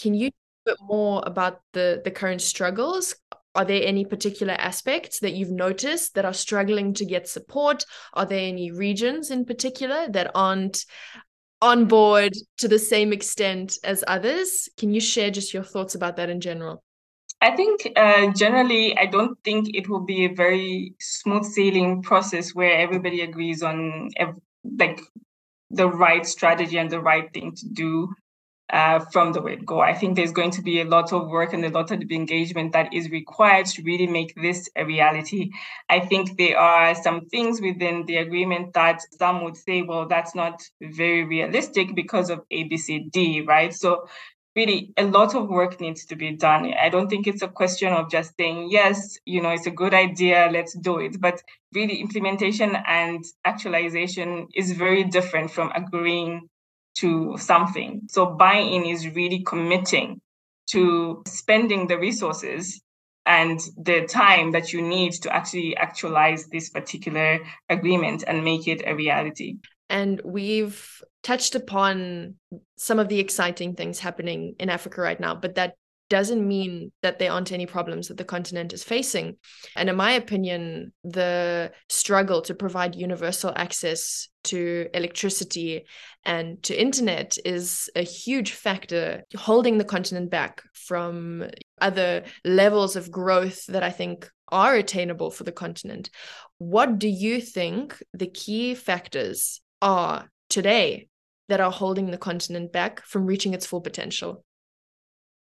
Can 0.00 0.14
you 0.14 0.30
bit 0.66 0.76
more 0.82 1.22
about 1.24 1.60
the 1.72 2.02
the 2.04 2.10
current 2.10 2.42
struggles? 2.42 3.14
Are 3.54 3.64
there 3.64 3.86
any 3.86 4.04
particular 4.04 4.52
aspects 4.52 5.20
that 5.20 5.32
you've 5.32 5.50
noticed 5.50 6.14
that 6.14 6.26
are 6.26 6.34
struggling 6.34 6.92
to 6.94 7.06
get 7.06 7.28
support? 7.28 7.86
Are 8.12 8.26
there 8.26 8.46
any 8.46 8.70
regions 8.70 9.30
in 9.30 9.46
particular 9.46 10.08
that 10.10 10.32
aren't 10.34 10.84
on 11.62 11.86
board 11.86 12.34
to 12.58 12.68
the 12.68 12.78
same 12.78 13.14
extent 13.14 13.78
as 13.82 14.04
others? 14.06 14.68
Can 14.76 14.92
you 14.92 15.00
share 15.00 15.30
just 15.30 15.54
your 15.54 15.62
thoughts 15.62 15.94
about 15.94 16.16
that 16.16 16.28
in 16.28 16.40
general 16.40 16.82
I 17.46 17.54
think 17.54 17.92
uh, 17.96 18.32
generally, 18.32 18.96
I 18.96 19.06
don't 19.06 19.38
think 19.44 19.74
it 19.74 19.88
will 19.88 20.04
be 20.04 20.24
a 20.24 20.34
very 20.34 20.94
smooth 21.00 21.44
sailing 21.44 22.02
process 22.02 22.54
where 22.54 22.78
everybody 22.78 23.20
agrees 23.20 23.62
on 23.62 24.10
ev- 24.16 24.40
like 24.78 25.00
the 25.70 25.88
right 25.88 26.26
strategy 26.26 26.78
and 26.78 26.90
the 26.90 27.00
right 27.00 27.32
thing 27.32 27.54
to 27.56 27.68
do 27.72 28.14
uh, 28.72 29.00
from 29.12 29.32
the 29.32 29.42
word 29.42 29.66
go. 29.66 29.80
I 29.80 29.94
think 29.94 30.16
there's 30.16 30.32
going 30.32 30.52
to 30.52 30.62
be 30.62 30.80
a 30.80 30.84
lot 30.84 31.12
of 31.12 31.28
work 31.28 31.52
and 31.52 31.64
a 31.64 31.70
lot 31.70 31.90
of 31.92 32.02
engagement 32.10 32.72
that 32.72 32.94
is 32.94 33.10
required 33.10 33.66
to 33.66 33.82
really 33.82 34.08
make 34.08 34.34
this 34.34 34.68
a 34.76 34.84
reality. 34.84 35.50
I 35.88 36.00
think 36.00 36.38
there 36.38 36.58
are 36.58 36.94
some 36.96 37.26
things 37.26 37.60
within 37.60 38.06
the 38.06 38.16
agreement 38.16 38.74
that 38.74 39.02
some 39.18 39.44
would 39.44 39.56
say, 39.56 39.82
well, 39.82 40.08
that's 40.08 40.34
not 40.34 40.62
very 40.82 41.24
realistic 41.24 41.94
because 41.94 42.30
of 42.30 42.42
ABCD, 42.50 43.42
right? 43.46 43.74
So 43.74 44.06
really 44.56 44.92
a 44.96 45.04
lot 45.04 45.34
of 45.34 45.48
work 45.48 45.80
needs 45.80 46.06
to 46.06 46.16
be 46.16 46.32
done. 46.32 46.72
I 46.82 46.88
don't 46.88 47.08
think 47.08 47.26
it's 47.26 47.42
a 47.42 47.48
question 47.48 47.92
of 47.92 48.10
just 48.10 48.32
saying, 48.38 48.68
yes, 48.70 49.18
you 49.26 49.42
know, 49.42 49.50
it's 49.50 49.66
a 49.66 49.70
good 49.70 49.92
idea, 49.92 50.48
let's 50.50 50.74
do 50.74 50.98
it. 50.98 51.20
But 51.20 51.42
really, 51.74 52.00
implementation 52.00 52.74
and 52.86 53.22
actualization 53.44 54.48
is 54.54 54.72
very 54.72 55.04
different 55.04 55.50
from 55.50 55.70
agreeing 55.72 56.48
to 56.98 57.36
something. 57.36 58.02
So 58.08 58.26
buy-in 58.26 58.86
is 58.86 59.14
really 59.14 59.42
committing 59.42 60.20
to 60.70 61.22
spending 61.26 61.86
the 61.86 61.98
resources 61.98 62.80
and 63.26 63.60
the 63.76 64.06
time 64.06 64.52
that 64.52 64.72
you 64.72 64.80
need 64.80 65.12
to 65.12 65.34
actually 65.34 65.76
actualize 65.76 66.46
this 66.46 66.70
particular 66.70 67.40
agreement 67.68 68.24
and 68.26 68.44
make 68.44 68.66
it 68.66 68.82
a 68.86 68.94
reality. 68.94 69.56
And 69.88 70.20
we've 70.24 71.02
touched 71.22 71.54
upon 71.54 72.34
some 72.76 72.98
of 72.98 73.08
the 73.08 73.20
exciting 73.20 73.74
things 73.74 73.98
happening 73.98 74.56
in 74.58 74.70
Africa 74.70 75.00
right 75.00 75.18
now, 75.18 75.34
but 75.34 75.54
that 75.56 75.74
doesn't 76.08 76.46
mean 76.46 76.92
that 77.02 77.18
there 77.18 77.32
aren't 77.32 77.52
any 77.52 77.66
problems 77.66 78.08
that 78.08 78.16
the 78.16 78.24
continent 78.24 78.72
is 78.72 78.84
facing. 78.84 79.36
And 79.74 79.88
in 79.88 79.96
my 79.96 80.12
opinion, 80.12 80.92
the 81.02 81.72
struggle 81.88 82.42
to 82.42 82.54
provide 82.54 82.94
universal 82.94 83.52
access 83.56 84.28
to 84.44 84.86
electricity 84.94 85.86
and 86.24 86.62
to 86.62 86.80
internet 86.80 87.36
is 87.44 87.90
a 87.96 88.02
huge 88.02 88.52
factor 88.52 89.24
holding 89.36 89.78
the 89.78 89.84
continent 89.84 90.30
back 90.30 90.62
from 90.74 91.48
other 91.80 92.22
levels 92.44 92.94
of 92.94 93.10
growth 93.10 93.66
that 93.66 93.82
I 93.82 93.90
think 93.90 94.30
are 94.52 94.74
attainable 94.74 95.32
for 95.32 95.42
the 95.42 95.52
continent. 95.52 96.10
What 96.58 97.00
do 97.00 97.08
you 97.08 97.40
think 97.40 98.00
the 98.14 98.28
key 98.28 98.76
factors 98.76 99.60
are 99.82 100.30
today 100.48 101.08
that 101.48 101.60
are 101.60 101.70
holding 101.70 102.10
the 102.10 102.18
continent 102.18 102.72
back 102.72 103.04
from 103.04 103.26
reaching 103.26 103.54
its 103.54 103.66
full 103.66 103.80
potential? 103.80 104.44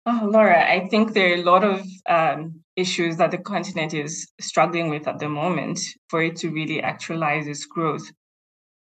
Oh, 0.05 0.27
Laura, 0.29 0.69
I 0.69 0.87
think 0.89 1.13
there 1.13 1.31
are 1.31 1.35
a 1.35 1.43
lot 1.43 1.63
of 1.63 1.85
um, 2.09 2.61
issues 2.75 3.15
that 3.17 3.31
the 3.31 3.37
continent 3.37 3.93
is 3.93 4.29
struggling 4.39 4.89
with 4.89 5.07
at 5.07 5.19
the 5.19 5.29
moment 5.29 5.79
for 6.09 6.21
it 6.21 6.35
to 6.37 6.49
really 6.49 6.81
actualize 6.81 7.47
its 7.47 7.65
growth. 7.65 8.11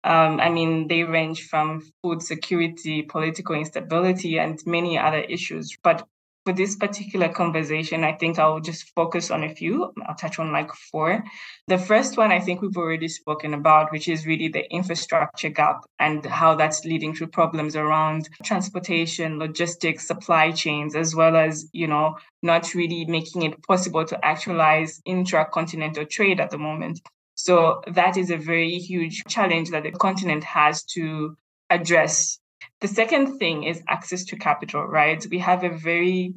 Um, 0.05 0.39
I 0.39 0.49
mean, 0.49 0.87
they 0.87 1.03
range 1.03 1.47
from 1.47 1.81
food 2.01 2.21
security, 2.21 3.01
political 3.01 3.55
instability, 3.55 4.39
and 4.39 4.57
many 4.65 4.97
other 4.97 5.19
issues. 5.19 5.77
But 5.83 6.07
for 6.43 6.53
this 6.53 6.75
particular 6.75 7.29
conversation, 7.29 8.03
I 8.03 8.13
think 8.13 8.39
I'll 8.39 8.59
just 8.59 8.91
focus 8.95 9.29
on 9.29 9.43
a 9.43 9.53
few. 9.53 9.93
I'll 10.07 10.15
touch 10.15 10.39
on 10.39 10.51
like 10.51 10.73
four. 10.91 11.23
The 11.67 11.77
first 11.77 12.17
one 12.17 12.31
I 12.31 12.39
think 12.39 12.61
we've 12.61 12.77
already 12.77 13.07
spoken 13.07 13.53
about, 13.53 13.91
which 13.91 14.07
is 14.07 14.25
really 14.25 14.47
the 14.47 14.69
infrastructure 14.71 15.49
gap 15.49 15.81
and 15.99 16.25
how 16.25 16.55
that's 16.55 16.83
leading 16.83 17.13
to 17.15 17.27
problems 17.27 17.75
around 17.75 18.27
transportation, 18.43 19.37
logistics, 19.37 20.07
supply 20.07 20.51
chains, 20.51 20.95
as 20.95 21.15
well 21.15 21.35
as, 21.35 21.69
you 21.73 21.87
know, 21.87 22.17
not 22.41 22.73
really 22.73 23.05
making 23.05 23.43
it 23.43 23.61
possible 23.63 24.03
to 24.05 24.25
actualize 24.25 24.99
intracontinental 25.07 26.09
trade 26.09 26.39
at 26.39 26.49
the 26.49 26.57
moment. 26.57 26.99
So 27.35 27.81
that 27.87 28.17
is 28.17 28.31
a 28.31 28.37
very 28.37 28.77
huge 28.77 29.23
challenge 29.27 29.69
that 29.69 29.83
the 29.83 29.91
continent 29.91 30.43
has 30.43 30.83
to 30.95 31.37
address 31.69 32.40
the 32.79 32.87
second 32.87 33.37
thing 33.37 33.63
is 33.63 33.83
access 33.87 34.25
to 34.25 34.35
capital, 34.37 34.83
right? 34.83 35.25
We 35.29 35.39
have 35.39 35.63
a 35.63 35.69
very 35.69 36.33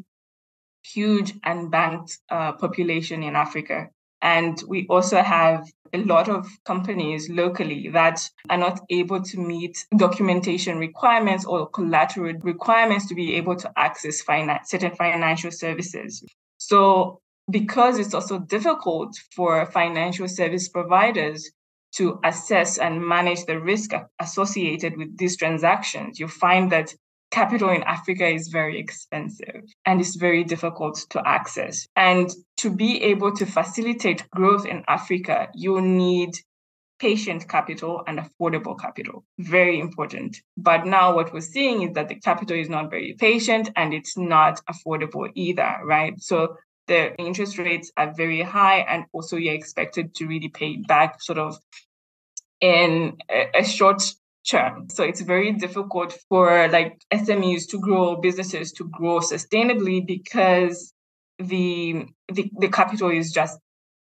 huge 0.83 1.33
unbanked 1.41 2.19
uh, 2.31 2.53
population 2.53 3.23
in 3.23 3.35
Africa. 3.37 3.89
And 4.21 4.63
we 4.69 4.87
also 4.89 5.23
have 5.23 5.71
a 5.93 5.99
lot 5.99 6.29
of 6.29 6.47
companies 6.65 7.29
locally 7.31 7.89
that 7.93 8.29
are 8.51 8.57
not 8.59 8.81
able 8.91 9.23
to 9.23 9.39
meet 9.39 9.87
documentation 9.97 10.79
requirements 10.79 11.45
or 11.45 11.69
collateral 11.69 12.35
requirements 12.41 13.07
to 13.09 13.15
be 13.15 13.35
able 13.35 13.57
to 13.57 13.71
access 13.77 14.23
finance, 14.23 14.71
certain 14.71 14.95
financial 14.97 15.51
services. 15.51 16.25
So, 16.59 17.21
because 17.51 17.99
it's 17.99 18.15
also 18.15 18.39
difficult 18.39 19.15
for 19.37 19.67
financial 19.67 20.27
service 20.27 20.69
providers 20.69 21.51
to 21.97 22.19
assess 22.25 22.79
and 22.79 23.07
manage 23.07 23.45
the 23.47 23.61
risk 23.61 23.93
associated 24.21 24.97
with 24.97 25.17
these 25.17 25.37
transactions, 25.37 26.19
you 26.19 26.29
find 26.29 26.73
that 26.73 26.95
capital 27.31 27.71
in 27.71 27.83
Africa 27.83 28.27
is 28.29 28.49
very 28.49 28.79
expensive 28.79 29.63
and 29.87 30.01
it's 30.01 30.17
very 30.17 30.45
difficult 30.45 31.05
to 31.11 31.23
access. 31.27 31.87
And 31.97 32.31
to 32.59 32.71
be 32.71 33.03
able 33.03 33.35
to 33.37 33.47
facilitate 33.47 34.29
growth 34.31 34.67
in 34.67 34.85
Africa, 34.87 35.49
you 35.55 35.81
need 35.81 36.35
patient 37.01 37.49
capital 37.49 38.03
and 38.07 38.21
affordable 38.21 38.79
capital. 38.79 39.25
Very 39.39 39.81
important. 39.81 40.41
But 40.57 40.87
now 40.87 41.15
what 41.15 41.33
we're 41.33 41.41
seeing 41.41 41.83
is 41.83 41.95
that 41.95 42.09
the 42.09 42.21
capital 42.21 42.57
is 42.57 42.69
not 42.69 42.91
very 42.91 43.15
patient 43.19 43.71
and 43.75 43.93
it's 43.93 44.17
not 44.17 44.61
affordable 44.67 45.29
either, 45.35 45.81
right? 45.85 46.15
So 46.21 46.57
the 46.87 47.15
interest 47.17 47.59
rates 47.59 47.91
are 47.97 48.13
very 48.15 48.43
high 48.43 48.79
and 48.81 49.05
also 49.13 49.37
you're 49.37 49.55
expected 49.55 50.15
to 50.17 50.27
really 50.27 50.49
pay 50.49 50.77
back 50.77 51.23
sort 51.23 51.39
of 51.39 51.59
in 52.61 53.17
a, 53.31 53.61
a 53.61 53.65
short 53.65 54.03
term. 54.49 54.89
So 54.91 55.03
it's 55.05 55.21
very 55.21 55.53
difficult 55.53 56.17
for 56.29 56.69
like 56.69 57.01
SMEs 57.13 57.69
to 57.71 57.81
grow, 57.81 58.17
businesses 58.17 58.73
to 58.73 58.89
grow 58.89 59.21
sustainably 59.21 60.07
because 60.07 60.93
the 61.39 62.07
the, 62.33 62.51
the 62.59 62.69
capital 62.69 63.11
is 63.11 63.33
just 63.33 63.59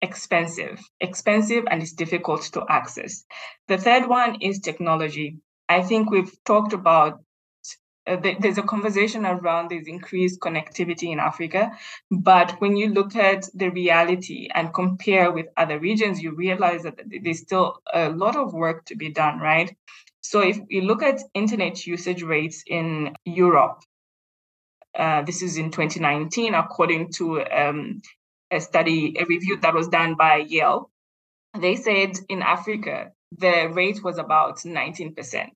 expensive, 0.03 0.81
expensive 1.01 1.65
and 1.71 1.83
it's 1.83 1.93
difficult 1.93 2.43
to 2.53 2.65
access. 2.69 3.25
The 3.69 3.79
third 3.79 4.09
one 4.09 4.37
is 4.41 4.61
technology. 4.61 5.39
I 5.69 5.83
think 5.83 6.11
we've 6.11 6.33
talked 6.45 6.73
about 6.73 7.21
uh, 8.07 8.17
there's 8.41 8.59
a 8.59 8.63
conversation 8.63 9.27
around 9.27 9.71
this 9.71 9.87
increased 9.87 10.41
connectivity 10.41 11.11
in 11.11 11.19
Africa. 11.19 11.73
But 12.11 12.61
when 12.61 12.77
you 12.77 12.91
look 12.91 13.17
at 13.17 13.49
the 13.55 13.71
reality 13.71 14.49
and 14.55 14.73
compare 14.73 15.33
with 15.33 15.47
other 15.57 15.79
regions, 15.79 16.23
you 16.23 16.33
realize 16.35 16.85
that 16.85 17.01
there's 17.23 17.41
still 17.41 17.83
a 17.93 18.11
lot 18.11 18.37
of 18.37 18.53
work 18.53 18.85
to 18.87 18.97
be 18.97 19.11
done, 19.11 19.41
right? 19.41 19.75
So 20.21 20.41
if 20.41 20.59
you 20.69 20.83
look 20.83 21.03
at 21.03 21.21
internet 21.35 21.87
usage 21.87 22.23
rates 22.23 22.63
in 22.67 23.17
Europe, 23.25 23.83
uh, 24.97 25.23
this 25.23 25.43
is 25.43 25.57
in 25.57 25.71
2019, 25.71 26.55
according 26.55 27.13
to 27.13 27.43
um, 27.43 28.03
a 28.51 28.61
study, 28.61 29.17
a 29.19 29.25
review 29.27 29.59
that 29.59 29.75
was 29.75 29.89
done 29.89 30.15
by 30.15 30.37
Yale. 30.37 30.91
They 31.59 31.77
said 31.77 32.19
in 32.29 32.43
Africa, 32.43 33.13
the 33.37 33.69
rate 33.73 34.03
was 34.03 34.19
about 34.19 34.59
19% 34.59 35.49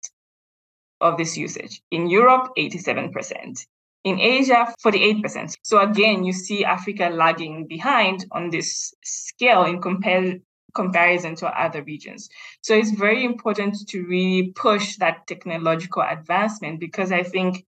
of 1.01 1.17
this 1.17 1.37
usage. 1.37 1.83
In 1.91 2.09
Europe, 2.09 2.53
87%. 2.57 3.67
In 4.05 4.19
Asia, 4.19 4.73
48%. 4.85 5.55
So 5.63 5.81
again, 5.81 6.25
you 6.25 6.33
see 6.33 6.65
Africa 6.65 7.11
lagging 7.13 7.67
behind 7.67 8.25
on 8.33 8.51
this 8.51 8.95
scale 9.05 9.65
in 9.65 9.81
compare, 9.81 10.39
comparison 10.75 11.35
to 11.37 11.49
other 11.49 11.83
regions. 11.83 12.29
So 12.63 12.75
it's 12.75 12.93
very 12.93 13.25
important 13.25 13.77
to 13.89 14.03
really 14.07 14.53
push 14.53 14.97
that 14.97 15.27
technological 15.27 16.03
advancement 16.03 16.81
because 16.81 17.13
I 17.13 17.23
think 17.23 17.67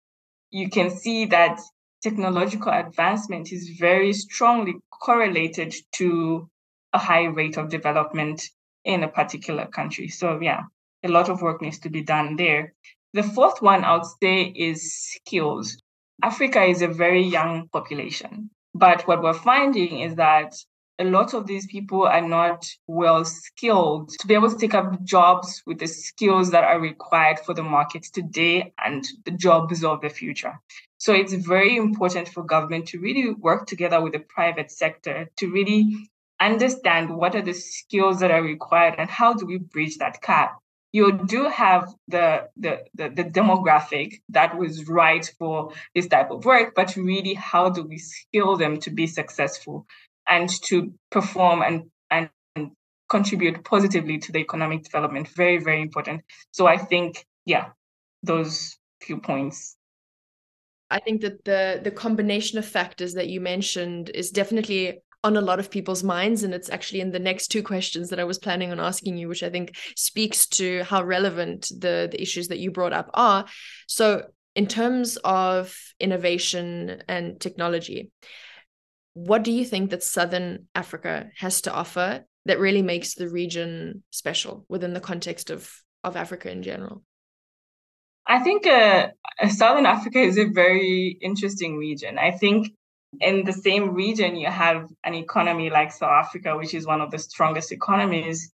you 0.50 0.70
can 0.70 0.90
see 0.90 1.26
that 1.26 1.60
technological 2.02 2.72
advancement 2.72 3.52
is 3.52 3.76
very 3.78 4.12
strongly 4.12 4.74
correlated 4.90 5.74
to 5.92 6.48
a 6.92 6.98
high 6.98 7.24
rate 7.24 7.56
of 7.56 7.68
development 7.68 8.50
in 8.84 9.02
a 9.02 9.08
particular 9.08 9.66
country. 9.66 10.08
So 10.08 10.40
yeah, 10.40 10.62
a 11.04 11.08
lot 11.08 11.28
of 11.28 11.42
work 11.42 11.62
needs 11.62 11.78
to 11.80 11.90
be 11.90 12.02
done 12.02 12.36
there. 12.36 12.74
The 13.14 13.22
fourth 13.22 13.60
one 13.60 13.84
I 13.84 13.96
would 13.96 14.06
say 14.22 14.44
is 14.44 14.94
skills. 14.94 15.76
Africa 16.22 16.64
is 16.64 16.80
a 16.80 16.88
very 16.88 17.22
young 17.22 17.68
population, 17.68 18.48
but 18.74 19.06
what 19.06 19.22
we're 19.22 19.34
finding 19.34 20.00
is 20.00 20.14
that 20.14 20.54
a 20.98 21.04
lot 21.04 21.34
of 21.34 21.46
these 21.46 21.66
people 21.66 22.04
are 22.04 22.26
not 22.26 22.66
well 22.86 23.22
skilled 23.26 24.08
to 24.18 24.26
be 24.26 24.32
able 24.32 24.48
to 24.48 24.56
take 24.56 24.72
up 24.72 25.02
jobs 25.04 25.62
with 25.66 25.78
the 25.78 25.88
skills 25.88 26.52
that 26.52 26.64
are 26.64 26.80
required 26.80 27.38
for 27.40 27.52
the 27.52 27.62
markets 27.62 28.08
today 28.08 28.72
and 28.82 29.06
the 29.26 29.32
jobs 29.32 29.84
of 29.84 30.00
the 30.00 30.08
future. 30.08 30.58
So 30.96 31.12
it's 31.12 31.34
very 31.34 31.76
important 31.76 32.28
for 32.30 32.42
government 32.42 32.88
to 32.88 32.98
really 32.98 33.34
work 33.34 33.66
together 33.66 34.00
with 34.00 34.14
the 34.14 34.20
private 34.20 34.70
sector 34.70 35.28
to 35.36 35.52
really 35.52 36.08
understand 36.40 37.14
what 37.14 37.34
are 37.34 37.42
the 37.42 37.52
skills 37.52 38.20
that 38.20 38.30
are 38.30 38.42
required 38.42 38.94
and 38.96 39.10
how 39.10 39.34
do 39.34 39.44
we 39.44 39.58
bridge 39.58 39.98
that 39.98 40.22
gap 40.22 40.56
you 40.92 41.12
do 41.26 41.48
have 41.48 41.88
the, 42.08 42.48
the, 42.56 42.84
the 42.94 43.08
the 43.08 43.24
demographic 43.24 44.20
that 44.28 44.56
was 44.56 44.86
right 44.88 45.32
for 45.38 45.72
this 45.94 46.06
type 46.06 46.30
of 46.30 46.44
work 46.44 46.74
but 46.74 46.94
really 46.96 47.34
how 47.34 47.70
do 47.70 47.82
we 47.82 47.98
skill 47.98 48.56
them 48.56 48.78
to 48.78 48.90
be 48.90 49.06
successful 49.06 49.86
and 50.28 50.48
to 50.64 50.92
perform 51.10 51.62
and 51.62 51.90
and 52.10 52.30
contribute 53.08 53.64
positively 53.64 54.18
to 54.18 54.32
the 54.32 54.38
economic 54.38 54.84
development? 54.84 55.28
Very 55.28 55.58
very 55.58 55.82
important. 55.82 56.22
So 56.50 56.66
i 56.66 56.76
think 56.76 57.26
yeah 57.46 57.70
those 58.22 58.76
few 59.00 59.18
points. 59.18 59.76
I 60.90 61.00
think 61.00 61.22
that 61.22 61.44
the 61.44 61.80
the 61.82 61.90
combination 61.90 62.58
of 62.58 62.66
factors 62.66 63.14
that 63.14 63.28
you 63.28 63.40
mentioned 63.40 64.10
is 64.10 64.30
definitely 64.30 65.02
on 65.24 65.36
a 65.36 65.40
lot 65.40 65.58
of 65.58 65.70
people's 65.70 66.02
minds. 66.02 66.42
And 66.42 66.52
it's 66.52 66.70
actually 66.70 67.00
in 67.00 67.12
the 67.12 67.18
next 67.18 67.48
two 67.48 67.62
questions 67.62 68.10
that 68.10 68.20
I 68.20 68.24
was 68.24 68.38
planning 68.38 68.72
on 68.72 68.80
asking 68.80 69.16
you, 69.16 69.28
which 69.28 69.42
I 69.42 69.50
think 69.50 69.76
speaks 69.96 70.46
to 70.48 70.82
how 70.84 71.02
relevant 71.02 71.68
the, 71.70 72.08
the 72.10 72.20
issues 72.20 72.48
that 72.48 72.58
you 72.58 72.70
brought 72.70 72.92
up 72.92 73.10
are. 73.14 73.46
So, 73.86 74.26
in 74.54 74.66
terms 74.66 75.16
of 75.24 75.74
innovation 75.98 77.02
and 77.08 77.40
technology, 77.40 78.10
what 79.14 79.44
do 79.44 79.50
you 79.50 79.64
think 79.64 79.90
that 79.90 80.02
Southern 80.02 80.66
Africa 80.74 81.30
has 81.38 81.62
to 81.62 81.72
offer 81.72 82.24
that 82.44 82.58
really 82.58 82.82
makes 82.82 83.14
the 83.14 83.28
region 83.28 84.02
special 84.10 84.66
within 84.68 84.92
the 84.92 85.00
context 85.00 85.50
of, 85.50 85.72
of 86.04 86.16
Africa 86.16 86.50
in 86.50 86.62
general? 86.62 87.02
I 88.26 88.40
think 88.40 88.66
uh, 88.66 89.08
Southern 89.48 89.86
Africa 89.86 90.18
is 90.18 90.38
a 90.38 90.44
very 90.44 91.18
interesting 91.20 91.76
region. 91.76 92.18
I 92.18 92.30
think 92.30 92.72
in 93.20 93.44
the 93.44 93.52
same 93.52 93.94
region, 93.94 94.36
you 94.36 94.48
have 94.48 94.88
an 95.04 95.14
economy 95.14 95.70
like 95.70 95.92
South 95.92 96.10
Africa, 96.10 96.56
which 96.56 96.74
is 96.74 96.86
one 96.86 97.00
of 97.00 97.10
the 97.10 97.18
strongest 97.18 97.72
economies 97.72 98.50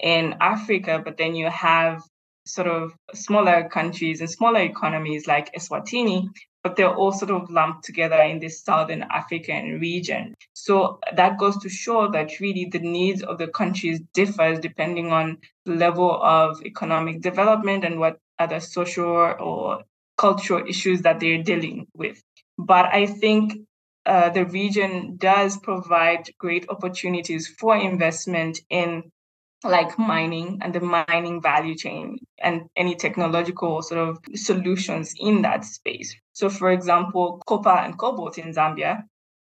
in 0.00 0.36
Africa, 0.40 1.00
but 1.04 1.16
then 1.16 1.34
you 1.34 1.48
have 1.50 2.02
sort 2.46 2.68
of 2.68 2.94
smaller 3.14 3.68
countries 3.68 4.20
and 4.20 4.30
smaller 4.30 4.60
economies 4.60 5.26
like 5.26 5.52
Eswatini, 5.54 6.28
but 6.62 6.76
they're 6.76 6.94
all 6.94 7.12
sort 7.12 7.30
of 7.30 7.50
lumped 7.50 7.84
together 7.84 8.20
in 8.22 8.38
this 8.40 8.62
Southern 8.62 9.02
African 9.02 9.78
region. 9.80 10.34
So 10.54 10.98
that 11.14 11.38
goes 11.38 11.58
to 11.58 11.68
show 11.68 12.10
that 12.10 12.40
really 12.40 12.68
the 12.70 12.78
needs 12.78 13.22
of 13.22 13.38
the 13.38 13.48
countries 13.48 14.00
differs 14.14 14.58
depending 14.60 15.12
on 15.12 15.38
the 15.66 15.74
level 15.74 16.10
of 16.22 16.62
economic 16.64 17.20
development 17.20 17.84
and 17.84 17.98
what 17.98 18.18
other 18.38 18.60
social 18.60 19.04
or 19.06 19.82
cultural 20.16 20.66
issues 20.66 21.02
that 21.02 21.20
they're 21.20 21.42
dealing 21.42 21.86
with. 21.94 22.22
But 22.56 22.86
I 22.86 23.06
think 23.06 23.67
uh, 24.08 24.30
the 24.30 24.46
region 24.46 25.16
does 25.18 25.58
provide 25.58 26.30
great 26.38 26.66
opportunities 26.70 27.46
for 27.46 27.76
investment 27.76 28.58
in 28.70 29.12
like 29.64 29.98
mining 29.98 30.58
and 30.62 30.74
the 30.74 30.80
mining 30.80 31.42
value 31.42 31.74
chain 31.74 32.18
and 32.38 32.62
any 32.76 32.94
technological 32.94 33.82
sort 33.82 34.08
of 34.08 34.18
solutions 34.34 35.14
in 35.18 35.42
that 35.42 35.64
space. 35.64 36.14
So, 36.32 36.48
for 36.48 36.70
example, 36.70 37.42
copper 37.46 37.68
and 37.70 37.98
cobalt 37.98 38.38
in 38.38 38.54
Zambia 38.54 39.02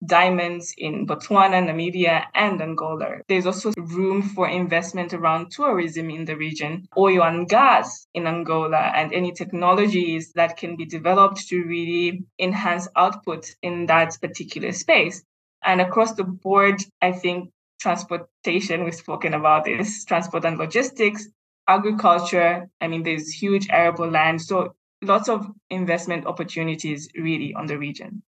diamonds 0.05 0.75
in 0.77 1.07
Botswana, 1.07 1.62
Namibia, 1.62 2.25
and 2.35 2.61
Angola. 2.61 3.19
There's 3.29 3.47
also 3.47 3.73
room 3.77 4.23
for 4.23 4.49
investment 4.49 5.15
around 5.15 5.51
tourism 5.51 6.11
in 6.11 6.25
the 6.25 6.37
region, 6.37 6.88
oil 6.97 7.23
and 7.23 7.49
gas 7.49 8.07
in 8.15 8.27
Angola, 8.27 8.93
and 8.95 9.12
any 9.12 9.33
technologies 9.33 10.33
that 10.35 10.57
can 10.57 10.77
be 10.77 10.85
developed 10.85 11.49
to 11.49 11.62
really 11.62 12.25
enhance 12.38 12.88
output 12.97 13.55
in 13.62 13.87
that 13.87 14.19
particular 14.21 14.73
space. 14.73 15.23
And 15.65 15.81
across 15.81 16.15
the 16.15 16.25
board, 16.25 16.83
I 17.01 17.12
think 17.12 17.51
transportation, 17.81 18.85
we've 18.85 18.95
spoken 18.95 19.35
about 19.35 19.65
this, 19.65 20.05
transport 20.05 20.45
and 20.45 20.59
logistics, 20.59 21.29
agriculture. 21.69 22.69
I 22.81 22.88
mean, 22.88 23.03
there's 23.03 23.31
huge 23.33 23.69
arable 23.71 24.09
land. 24.09 24.43
So 24.43 24.75
lots 25.03 25.29
of 25.29 25.47
investment 25.71 26.27
opportunities 26.27 27.09
really 27.17 27.55
on 27.55 27.67
the 27.67 27.79
region. 27.79 28.23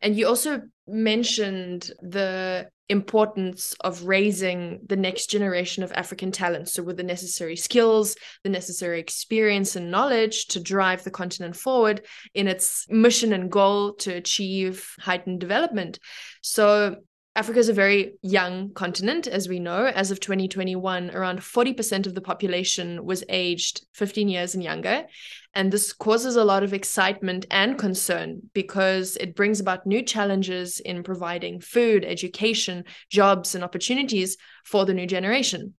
And 0.00 0.16
you 0.16 0.26
also 0.26 0.62
mentioned 0.86 1.90
the 2.00 2.68
importance 2.88 3.74
of 3.80 4.04
raising 4.04 4.80
the 4.86 4.96
next 4.96 5.28
generation 5.28 5.82
of 5.82 5.92
African 5.92 6.30
talent. 6.30 6.68
So, 6.68 6.82
with 6.82 6.96
the 6.96 7.02
necessary 7.02 7.56
skills, 7.56 8.16
the 8.44 8.50
necessary 8.50 9.00
experience 9.00 9.76
and 9.76 9.90
knowledge 9.90 10.46
to 10.48 10.60
drive 10.60 11.02
the 11.02 11.10
continent 11.10 11.56
forward 11.56 12.06
in 12.34 12.46
its 12.46 12.86
mission 12.88 13.32
and 13.32 13.50
goal 13.50 13.94
to 13.94 14.14
achieve 14.14 14.94
heightened 15.00 15.40
development. 15.40 15.98
So, 16.42 16.96
Africa 17.36 17.58
is 17.58 17.68
a 17.68 17.74
very 17.74 18.14
young 18.22 18.72
continent, 18.72 19.26
as 19.26 19.46
we 19.46 19.60
know. 19.60 19.84
As 19.84 20.10
of 20.10 20.20
2021, 20.20 21.10
around 21.10 21.40
40% 21.40 22.06
of 22.06 22.14
the 22.14 22.22
population 22.22 23.04
was 23.04 23.22
aged 23.28 23.84
15 23.92 24.30
years 24.30 24.54
and 24.54 24.64
younger. 24.64 25.04
And 25.52 25.70
this 25.70 25.92
causes 25.92 26.36
a 26.36 26.44
lot 26.44 26.62
of 26.62 26.72
excitement 26.72 27.44
and 27.50 27.78
concern 27.78 28.40
because 28.54 29.18
it 29.18 29.36
brings 29.36 29.60
about 29.60 29.86
new 29.86 30.02
challenges 30.02 30.80
in 30.80 31.02
providing 31.02 31.60
food, 31.60 32.06
education, 32.06 32.84
jobs, 33.10 33.54
and 33.54 33.62
opportunities 33.62 34.38
for 34.64 34.86
the 34.86 34.94
new 34.94 35.06
generation. 35.06 35.74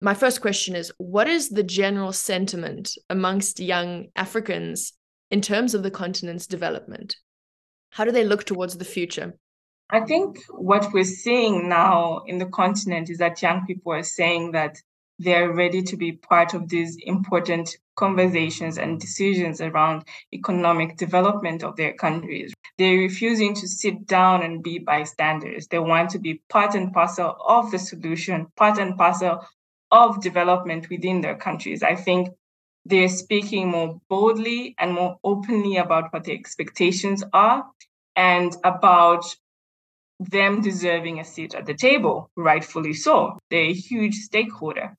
My 0.00 0.14
first 0.14 0.40
question 0.40 0.74
is 0.74 0.90
What 0.96 1.28
is 1.28 1.50
the 1.50 1.62
general 1.62 2.14
sentiment 2.14 2.96
amongst 3.10 3.60
young 3.60 4.06
Africans 4.16 4.94
in 5.30 5.42
terms 5.42 5.74
of 5.74 5.82
the 5.82 5.90
continent's 5.90 6.46
development? 6.46 7.16
How 7.90 8.06
do 8.06 8.10
they 8.10 8.24
look 8.24 8.44
towards 8.44 8.78
the 8.78 8.86
future? 8.86 9.34
I 9.90 10.00
think 10.00 10.38
what 10.48 10.92
we're 10.92 11.04
seeing 11.04 11.68
now 11.68 12.22
in 12.26 12.38
the 12.38 12.46
continent 12.46 13.10
is 13.10 13.18
that 13.18 13.42
young 13.42 13.66
people 13.66 13.92
are 13.92 14.02
saying 14.02 14.52
that 14.52 14.78
they're 15.18 15.52
ready 15.52 15.82
to 15.82 15.96
be 15.96 16.12
part 16.12 16.54
of 16.54 16.68
these 16.68 16.96
important 17.00 17.76
conversations 17.96 18.78
and 18.78 19.00
decisions 19.00 19.60
around 19.60 20.04
economic 20.32 20.96
development 20.96 21.62
of 21.62 21.76
their 21.76 21.92
countries. 21.92 22.52
They're 22.78 22.98
refusing 22.98 23.54
to 23.54 23.68
sit 23.68 24.06
down 24.06 24.42
and 24.42 24.62
be 24.62 24.80
bystanders. 24.80 25.68
They 25.68 25.78
want 25.78 26.10
to 26.10 26.18
be 26.18 26.42
part 26.48 26.74
and 26.74 26.92
parcel 26.92 27.36
of 27.46 27.70
the 27.70 27.78
solution, 27.78 28.48
part 28.56 28.78
and 28.78 28.96
parcel 28.96 29.46
of 29.92 30.20
development 30.20 30.90
within 30.90 31.20
their 31.20 31.36
countries. 31.36 31.84
I 31.84 31.94
think 31.94 32.30
they're 32.84 33.08
speaking 33.08 33.68
more 33.70 34.00
boldly 34.08 34.74
and 34.78 34.92
more 34.92 35.18
openly 35.22 35.76
about 35.76 36.12
what 36.12 36.24
their 36.24 36.34
expectations 36.34 37.22
are 37.32 37.64
and 38.16 38.56
about 38.64 39.24
them 40.20 40.60
deserving 40.60 41.20
a 41.20 41.24
seat 41.24 41.54
at 41.54 41.66
the 41.66 41.74
table, 41.74 42.30
rightfully 42.36 42.94
so. 42.94 43.38
They're 43.50 43.70
a 43.70 43.72
huge 43.72 44.14
stakeholder. 44.14 44.96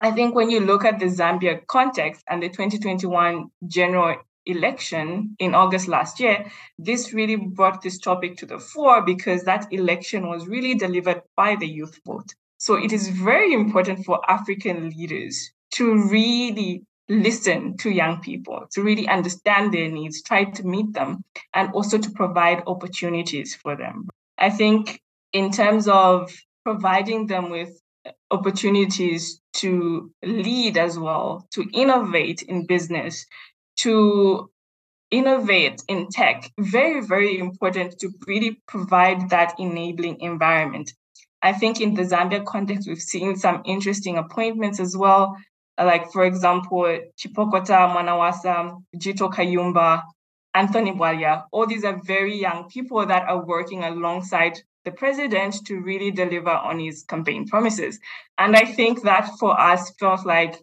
I 0.00 0.10
think 0.10 0.34
when 0.34 0.50
you 0.50 0.60
look 0.60 0.84
at 0.84 0.98
the 0.98 1.06
Zambia 1.06 1.64
context 1.66 2.24
and 2.28 2.42
the 2.42 2.48
2021 2.48 3.50
general 3.68 4.16
election 4.46 5.36
in 5.38 5.54
August 5.54 5.86
last 5.86 6.18
year, 6.18 6.50
this 6.78 7.12
really 7.12 7.36
brought 7.36 7.82
this 7.82 7.98
topic 7.98 8.36
to 8.38 8.46
the 8.46 8.58
fore 8.58 9.02
because 9.02 9.44
that 9.44 9.72
election 9.72 10.28
was 10.28 10.48
really 10.48 10.74
delivered 10.74 11.22
by 11.36 11.54
the 11.56 11.68
youth 11.68 12.00
vote. 12.04 12.34
So 12.58 12.74
it 12.74 12.92
is 12.92 13.08
very 13.08 13.52
important 13.52 14.04
for 14.04 14.18
African 14.28 14.90
leaders 14.90 15.52
to 15.74 16.08
really 16.08 16.84
listen 17.08 17.76
to 17.78 17.90
young 17.90 18.20
people, 18.20 18.66
to 18.72 18.82
really 18.82 19.08
understand 19.08 19.72
their 19.72 19.88
needs, 19.88 20.22
try 20.22 20.44
to 20.44 20.66
meet 20.66 20.92
them, 20.92 21.24
and 21.54 21.72
also 21.72 21.98
to 21.98 22.10
provide 22.10 22.62
opportunities 22.66 23.54
for 23.54 23.76
them. 23.76 24.08
I 24.42 24.50
think 24.50 25.00
in 25.32 25.52
terms 25.52 25.86
of 25.86 26.34
providing 26.64 27.28
them 27.28 27.48
with 27.48 27.80
uh, 28.04 28.10
opportunities 28.32 29.40
to 29.58 30.10
lead 30.24 30.76
as 30.76 30.98
well, 30.98 31.46
to 31.52 31.64
innovate 31.72 32.42
in 32.42 32.66
business, 32.66 33.24
to 33.76 34.50
innovate 35.12 35.82
in 35.86 36.08
tech, 36.10 36.50
very, 36.58 37.06
very 37.06 37.38
important 37.38 38.00
to 38.00 38.10
really 38.26 38.60
provide 38.66 39.30
that 39.30 39.54
enabling 39.60 40.20
environment. 40.20 40.92
I 41.42 41.52
think 41.52 41.80
in 41.80 41.94
the 41.94 42.02
Zambia 42.02 42.44
context, 42.44 42.88
we've 42.88 43.00
seen 43.00 43.36
some 43.36 43.62
interesting 43.64 44.18
appointments 44.18 44.80
as 44.80 44.96
well. 44.96 45.36
Like, 45.78 46.10
for 46.10 46.24
example, 46.24 46.98
Chipokota 47.16 47.88
Mwanawasa, 47.94 48.82
Jito 48.96 49.32
Kayumba, 49.32 50.02
Anthony 50.54 50.92
Bwalya. 50.92 51.44
All 51.52 51.66
these 51.66 51.84
are 51.84 52.00
very 52.04 52.36
young 52.36 52.68
people 52.68 53.04
that 53.06 53.28
are 53.28 53.44
working 53.44 53.84
alongside 53.84 54.58
the 54.84 54.92
president 54.92 55.64
to 55.66 55.80
really 55.80 56.10
deliver 56.10 56.50
on 56.50 56.78
his 56.78 57.04
campaign 57.04 57.46
promises. 57.46 57.98
And 58.38 58.56
I 58.56 58.64
think 58.64 59.02
that 59.02 59.30
for 59.38 59.58
us 59.58 59.92
felt 59.98 60.26
like 60.26 60.56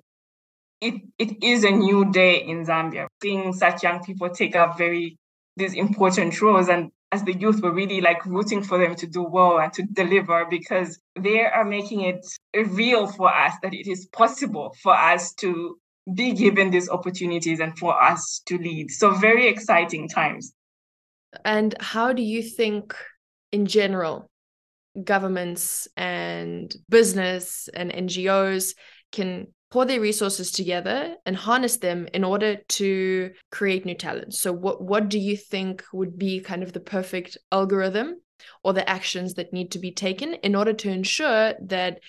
it, 0.81 0.95
it 1.17 1.43
is 1.43 1.63
a 1.63 1.71
new 1.71 2.11
day 2.11 2.41
in 2.43 2.65
Zambia, 2.65 3.07
seeing 3.21 3.53
such 3.53 3.83
young 3.83 4.03
people 4.03 4.29
take 4.29 4.55
up 4.55 4.77
very 4.77 5.17
these 5.57 5.73
important 5.73 6.41
roles 6.41 6.69
and 6.69 6.89
as 7.11 7.23
the 7.23 7.33
youth 7.33 7.61
were 7.61 7.73
really 7.73 8.01
like 8.01 8.25
rooting 8.25 8.63
for 8.63 8.77
them 8.77 8.95
to 8.95 9.07
do 9.07 9.23
well 9.23 9.59
and 9.59 9.73
to 9.73 9.83
deliver 9.83 10.45
because 10.45 10.99
they 11.19 11.43
are 11.43 11.65
making 11.65 12.01
it 12.01 12.25
real 12.71 13.07
for 13.07 13.33
us 13.33 13.53
that 13.63 13.73
it 13.73 13.87
is 13.87 14.05
possible 14.07 14.75
for 14.81 14.95
us 14.95 15.33
to 15.33 15.78
be 16.13 16.33
given 16.33 16.71
these 16.71 16.89
opportunities 16.89 17.59
and 17.59 17.77
for 17.77 18.01
us 18.01 18.41
to 18.47 18.57
lead. 18.57 18.89
So, 18.91 19.11
very 19.15 19.47
exciting 19.47 20.07
times. 20.09 20.53
And 21.45 21.75
how 21.79 22.13
do 22.13 22.21
you 22.23 22.41
think, 22.41 22.95
in 23.51 23.65
general, 23.65 24.29
governments 25.03 25.87
and 25.95 26.73
business 26.89 27.69
and 27.73 27.91
NGOs 27.91 28.73
can 29.11 29.47
pour 29.71 29.85
their 29.85 30.01
resources 30.01 30.51
together 30.51 31.15
and 31.25 31.35
harness 31.35 31.77
them 31.77 32.07
in 32.13 32.23
order 32.23 32.57
to 32.67 33.31
create 33.51 33.85
new 33.85 33.95
talent. 33.95 34.33
So 34.33 34.51
what 34.51 34.81
what 34.81 35.09
do 35.09 35.19
you 35.19 35.37
think 35.37 35.83
would 35.93 36.17
be 36.17 36.39
kind 36.39 36.63
of 36.63 36.73
the 36.73 36.79
perfect 36.79 37.37
algorithm 37.51 38.21
or 38.63 38.73
the 38.73 38.89
actions 38.89 39.35
that 39.35 39.53
need 39.53 39.71
to 39.71 39.79
be 39.79 39.91
taken 39.91 40.33
in 40.35 40.55
order 40.55 40.73
to 40.73 40.89
ensure 40.89 41.53
that 41.61 41.99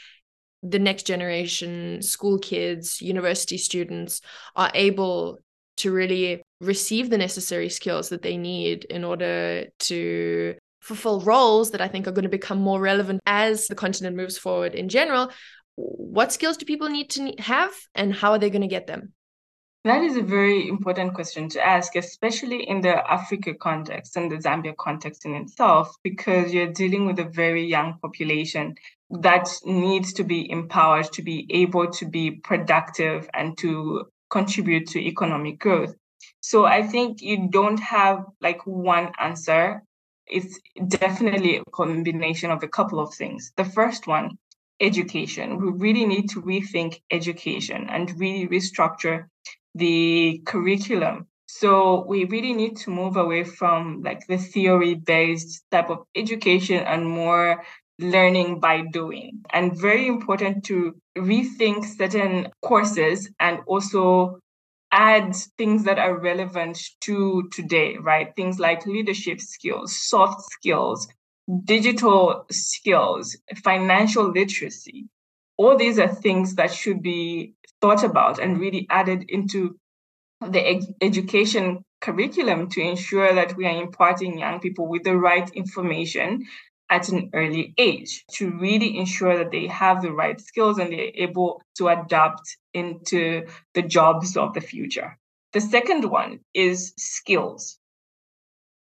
the 0.62 0.78
next 0.78 1.04
generation 1.04 2.02
school 2.02 2.38
kids, 2.38 3.00
university 3.00 3.56
students 3.56 4.20
are 4.56 4.70
able 4.74 5.38
to 5.78 5.92
really 5.92 6.42
receive 6.60 7.08
the 7.08 7.18
necessary 7.18 7.70
skills 7.70 8.10
that 8.10 8.22
they 8.22 8.36
need 8.36 8.84
in 8.84 9.02
order 9.04 9.64
to 9.78 10.54
fulfill 10.80 11.20
roles 11.20 11.70
that 11.70 11.80
I 11.80 11.88
think 11.88 12.06
are 12.06 12.12
going 12.12 12.24
to 12.24 12.28
become 12.28 12.58
more 12.58 12.80
relevant 12.80 13.20
as 13.26 13.66
the 13.66 13.74
continent 13.74 14.16
moves 14.16 14.36
forward 14.36 14.74
in 14.74 14.88
general, 14.88 15.30
what 15.76 16.32
skills 16.32 16.56
do 16.56 16.66
people 16.66 16.88
need 16.88 17.10
to 17.10 17.32
have 17.38 17.72
and 17.94 18.14
how 18.14 18.32
are 18.32 18.38
they 18.38 18.50
going 18.50 18.62
to 18.62 18.68
get 18.68 18.86
them? 18.86 19.12
That 19.84 20.02
is 20.02 20.14
a 20.18 20.22
very 20.22 20.68
important 20.68 21.14
question 21.14 21.48
to 21.50 21.66
ask, 21.66 21.96
especially 21.96 22.68
in 22.68 22.82
the 22.82 23.10
Africa 23.10 23.54
context 23.54 24.14
and 24.14 24.30
the 24.30 24.36
Zambia 24.36 24.76
context 24.76 25.24
in 25.24 25.34
itself, 25.34 25.96
because 26.02 26.52
you're 26.52 26.72
dealing 26.72 27.06
with 27.06 27.18
a 27.18 27.24
very 27.24 27.64
young 27.64 27.98
population 28.02 28.74
that 29.08 29.48
needs 29.64 30.12
to 30.14 30.24
be 30.24 30.50
empowered 30.50 31.10
to 31.12 31.22
be 31.22 31.46
able 31.48 31.90
to 31.92 32.04
be 32.04 32.30
productive 32.30 33.30
and 33.32 33.56
to 33.56 34.04
contribute 34.28 34.86
to 34.88 35.00
economic 35.00 35.58
growth. 35.58 35.94
So 36.42 36.66
I 36.66 36.82
think 36.82 37.22
you 37.22 37.48
don't 37.48 37.80
have 37.80 38.26
like 38.42 38.66
one 38.66 39.12
answer. 39.18 39.82
It's 40.26 40.60
definitely 40.88 41.56
a 41.56 41.64
combination 41.72 42.50
of 42.50 42.62
a 42.62 42.68
couple 42.68 43.00
of 43.00 43.14
things. 43.14 43.50
The 43.56 43.64
first 43.64 44.06
one 44.06 44.36
education. 44.80 45.58
We 45.58 45.72
really 45.72 46.06
need 46.06 46.30
to 46.30 46.42
rethink 46.42 47.00
education 47.10 47.88
and 47.90 48.18
really 48.18 48.46
restructure 48.48 49.26
the 49.74 50.42
curriculum. 50.46 51.26
So 51.46 52.04
we 52.06 52.24
really 52.24 52.52
need 52.52 52.76
to 52.78 52.90
move 52.90 53.16
away 53.16 53.44
from 53.44 54.02
like 54.02 54.26
the 54.26 54.38
theory 54.38 54.94
based 54.94 55.64
type 55.70 55.90
of 55.90 56.04
education 56.14 56.78
and 56.84 57.08
more 57.08 57.62
learning 57.98 58.60
by 58.60 58.82
doing. 58.82 59.42
And 59.52 59.78
very 59.78 60.06
important 60.06 60.64
to 60.66 60.94
rethink 61.18 61.84
certain 61.84 62.48
courses 62.62 63.30
and 63.38 63.60
also 63.66 64.38
add 64.92 65.36
things 65.58 65.84
that 65.84 65.98
are 65.98 66.18
relevant 66.18 66.80
to 67.02 67.48
today, 67.52 67.96
right? 67.98 68.34
Things 68.34 68.58
like 68.58 68.86
leadership 68.86 69.40
skills, 69.40 69.96
soft 69.96 70.42
skills, 70.50 71.08
digital 71.64 72.46
skills, 72.50 73.36
financial 73.62 74.30
literacy. 74.30 75.06
All 75.56 75.76
these 75.76 75.98
are 75.98 76.08
things 76.08 76.54
that 76.54 76.72
should 76.72 77.02
be 77.02 77.54
thought 77.80 78.04
about 78.04 78.38
and 78.38 78.60
really 78.60 78.86
added 78.90 79.24
into 79.28 79.76
the 80.40 80.60
ed- 80.60 80.94
education 81.00 81.84
curriculum 82.00 82.68
to 82.70 82.80
ensure 82.80 83.34
that 83.34 83.56
we 83.56 83.66
are 83.66 83.82
imparting 83.82 84.38
young 84.38 84.60
people 84.60 84.86
with 84.88 85.04
the 85.04 85.16
right 85.16 85.50
information 85.50 86.46
at 86.90 87.08
an 87.08 87.30
early 87.34 87.72
age 87.78 88.24
to 88.32 88.50
really 88.58 88.98
ensure 88.98 89.36
that 89.38 89.50
they 89.50 89.66
have 89.68 90.02
the 90.02 90.12
right 90.12 90.40
skills 90.40 90.78
and 90.78 90.92
they're 90.92 91.12
able 91.14 91.62
to 91.76 91.88
adapt 91.88 92.56
into 92.74 93.46
the 93.74 93.82
jobs 93.82 94.36
of 94.36 94.54
the 94.54 94.60
future. 94.60 95.16
The 95.52 95.60
second 95.60 96.04
one 96.04 96.40
is 96.54 96.92
skills. 96.96 97.78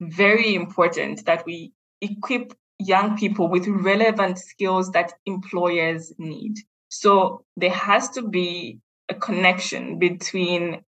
Very 0.00 0.54
important 0.54 1.24
that 1.26 1.44
we 1.46 1.72
equip 2.00 2.52
young 2.78 3.16
people 3.16 3.48
with 3.48 3.66
relevant 3.68 4.38
skills 4.38 4.90
that 4.92 5.12
employers 5.26 6.12
need. 6.18 6.56
So 6.88 7.44
there 7.56 7.70
has 7.72 8.08
to 8.10 8.22
be 8.22 8.80
a 9.08 9.14
connection 9.14 9.98
between 9.98 10.82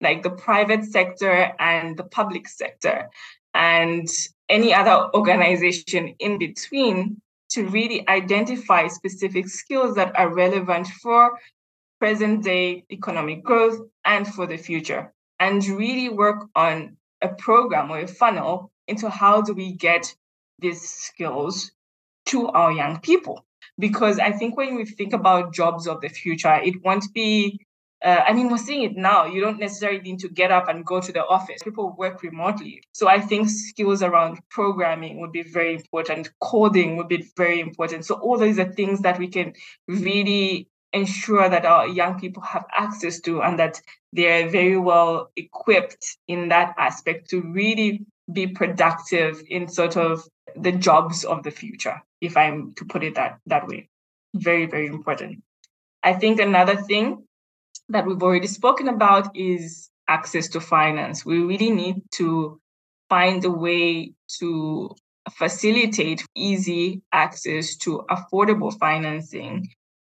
like 0.00 0.22
the 0.22 0.30
private 0.30 0.84
sector 0.84 1.52
and 1.58 1.96
the 1.96 2.04
public 2.04 2.48
sector 2.48 3.08
and 3.54 4.08
any 4.48 4.74
other 4.74 5.08
organization 5.14 6.14
in 6.18 6.38
between 6.38 7.20
to 7.50 7.66
really 7.68 8.06
identify 8.08 8.88
specific 8.88 9.48
skills 9.48 9.94
that 9.94 10.18
are 10.18 10.34
relevant 10.34 10.86
for 10.88 11.38
present 12.00 12.42
day 12.42 12.84
economic 12.90 13.42
growth 13.42 13.78
and 14.04 14.26
for 14.26 14.46
the 14.46 14.56
future 14.56 15.12
and 15.40 15.64
really 15.66 16.08
work 16.08 16.46
on 16.54 16.96
a 17.22 17.28
program 17.28 17.90
or 17.90 18.00
a 18.00 18.06
funnel 18.06 18.70
into 18.88 19.08
how 19.08 19.40
do 19.40 19.54
we 19.54 19.72
get 19.72 20.14
these 20.58 20.82
skills 20.82 21.72
to 22.26 22.48
our 22.48 22.72
young 22.72 23.00
people. 23.00 23.43
Because 23.78 24.18
I 24.18 24.32
think 24.32 24.56
when 24.56 24.76
we 24.76 24.84
think 24.84 25.12
about 25.12 25.52
jobs 25.52 25.86
of 25.86 26.00
the 26.00 26.08
future, 26.08 26.54
it 26.54 26.82
won't 26.84 27.12
be 27.12 27.60
uh, 28.04 28.22
I 28.28 28.34
mean, 28.34 28.50
we're 28.50 28.58
seeing 28.58 28.82
it 28.82 28.96
now. 28.96 29.24
You 29.24 29.40
don't 29.40 29.58
necessarily 29.58 30.00
need 30.00 30.18
to 30.20 30.28
get 30.28 30.50
up 30.50 30.68
and 30.68 30.84
go 30.84 31.00
to 31.00 31.10
the 31.10 31.24
office. 31.24 31.62
People 31.62 31.94
work 31.96 32.22
remotely. 32.22 32.82
So 32.92 33.08
I 33.08 33.18
think 33.18 33.48
skills 33.48 34.02
around 34.02 34.40
programming 34.50 35.20
would 35.20 35.32
be 35.32 35.42
very 35.42 35.74
important. 35.74 36.30
Coding 36.38 36.98
would 36.98 37.08
be 37.08 37.26
very 37.34 37.60
important. 37.60 38.04
So 38.04 38.16
all 38.16 38.36
these 38.36 38.58
are 38.58 38.70
things 38.70 39.00
that 39.00 39.18
we 39.18 39.28
can 39.28 39.54
really 39.88 40.68
ensure 40.92 41.48
that 41.48 41.64
our 41.64 41.88
young 41.88 42.20
people 42.20 42.42
have 42.42 42.66
access 42.76 43.20
to 43.20 43.40
and 43.40 43.58
that 43.58 43.80
they're 44.12 44.50
very 44.50 44.78
well 44.78 45.30
equipped 45.34 46.18
in 46.28 46.50
that 46.50 46.74
aspect 46.76 47.30
to 47.30 47.40
really 47.40 48.04
be 48.30 48.46
productive 48.46 49.42
in 49.48 49.66
sort 49.66 49.96
of 49.96 50.22
the 50.56 50.72
jobs 50.72 51.24
of 51.24 51.42
the 51.42 51.50
future, 51.50 52.02
if 52.20 52.36
I'm 52.36 52.74
to 52.74 52.84
put 52.84 53.02
it 53.02 53.16
that, 53.16 53.38
that 53.46 53.66
way. 53.66 53.88
Very, 54.34 54.66
very 54.66 54.86
important. 54.86 55.42
I 56.02 56.12
think 56.14 56.40
another 56.40 56.76
thing 56.76 57.24
that 57.88 58.06
we've 58.06 58.22
already 58.22 58.46
spoken 58.46 58.88
about 58.88 59.36
is 59.36 59.90
access 60.08 60.48
to 60.48 60.60
finance. 60.60 61.24
We 61.24 61.38
really 61.38 61.70
need 61.70 62.02
to 62.16 62.60
find 63.08 63.44
a 63.44 63.50
way 63.50 64.12
to 64.38 64.94
facilitate 65.32 66.24
easy 66.34 67.02
access 67.12 67.76
to 67.76 68.04
affordable 68.10 68.76
financing 68.78 69.68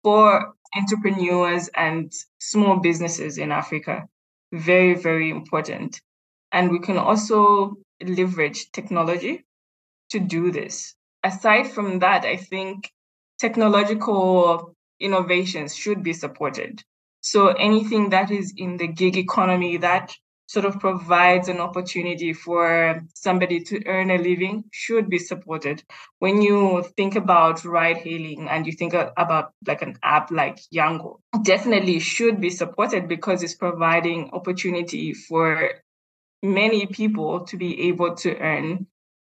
for 0.03 0.53
entrepreneurs 0.75 1.69
and 1.75 2.11
small 2.39 2.77
businesses 2.77 3.37
in 3.37 3.51
Africa. 3.51 4.07
Very, 4.51 4.95
very 4.95 5.29
important. 5.29 6.01
And 6.51 6.71
we 6.71 6.79
can 6.79 6.97
also 6.97 7.75
leverage 8.01 8.71
technology 8.71 9.45
to 10.09 10.19
do 10.19 10.51
this. 10.51 10.95
Aside 11.23 11.71
from 11.71 11.99
that, 11.99 12.25
I 12.25 12.37
think 12.37 12.91
technological 13.39 14.75
innovations 14.99 15.75
should 15.75 16.03
be 16.03 16.13
supported. 16.13 16.83
So 17.21 17.47
anything 17.49 18.09
that 18.09 18.31
is 18.31 18.53
in 18.55 18.77
the 18.77 18.87
gig 18.87 19.17
economy 19.17 19.77
that 19.77 20.15
sort 20.49 20.65
of 20.65 20.79
provides 20.79 21.47
an 21.47 21.59
opportunity 21.59 22.33
for 22.33 22.99
somebody 23.13 23.59
to 23.59 23.85
earn 23.85 24.09
a 24.09 24.17
living 24.17 24.63
should 24.71 25.07
be 25.07 25.19
supported. 25.19 25.83
When 26.17 26.41
you 26.41 26.83
think 26.97 27.15
about 27.15 27.63
ride 27.65 27.97
hailing 27.97 28.47
and 28.49 28.65
you 28.65 28.73
think 28.73 28.95
about 28.95 29.51
like 29.67 29.83
an 29.83 29.97
app 30.01 30.31
like 30.31 30.57
Yango, 30.73 31.19
definitely 31.43 31.99
should 31.99 32.41
be 32.41 32.49
supported 32.49 33.07
because 33.07 33.43
it's 33.43 33.53
providing 33.53 34.31
opportunity 34.31 35.13
for 35.13 35.69
many 36.41 36.87
people 36.87 37.41
to 37.41 37.55
be 37.55 37.89
able 37.89 38.15
to 38.15 38.35
earn 38.39 38.87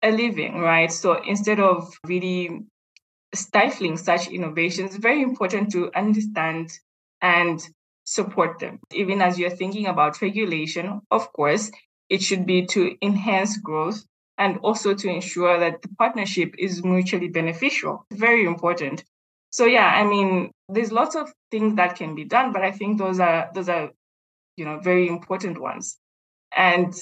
a 0.03 0.11
living, 0.11 0.59
right? 0.59 0.91
So 0.91 1.21
instead 1.23 1.59
of 1.59 1.91
really 2.05 2.63
stifling 3.33 3.97
such 3.97 4.27
innovations, 4.27 4.95
very 4.97 5.21
important 5.21 5.71
to 5.71 5.91
understand 5.95 6.71
and 7.21 7.65
support 8.03 8.59
them. 8.59 8.79
Even 8.91 9.21
as 9.21 9.39
you're 9.39 9.49
thinking 9.49 9.87
about 9.87 10.21
regulation, 10.21 11.01
of 11.09 11.31
course, 11.33 11.71
it 12.09 12.21
should 12.21 12.45
be 12.45 12.65
to 12.67 12.95
enhance 13.01 13.57
growth 13.57 14.03
and 14.37 14.57
also 14.59 14.93
to 14.93 15.09
ensure 15.09 15.59
that 15.59 15.81
the 15.81 15.89
partnership 15.97 16.53
is 16.57 16.83
mutually 16.83 17.29
beneficial. 17.29 18.05
Very 18.11 18.45
important. 18.45 19.03
So 19.51 19.65
yeah, 19.65 19.87
I 19.87 20.03
mean, 20.03 20.51
there's 20.67 20.91
lots 20.91 21.15
of 21.15 21.31
things 21.51 21.75
that 21.75 21.95
can 21.95 22.15
be 22.15 22.25
done, 22.25 22.51
but 22.51 22.63
I 22.63 22.71
think 22.71 22.97
those 22.97 23.19
are 23.19 23.49
those 23.53 23.69
are, 23.69 23.91
you 24.57 24.65
know, 24.65 24.79
very 24.79 25.07
important 25.07 25.61
ones. 25.61 25.97
And 26.55 26.93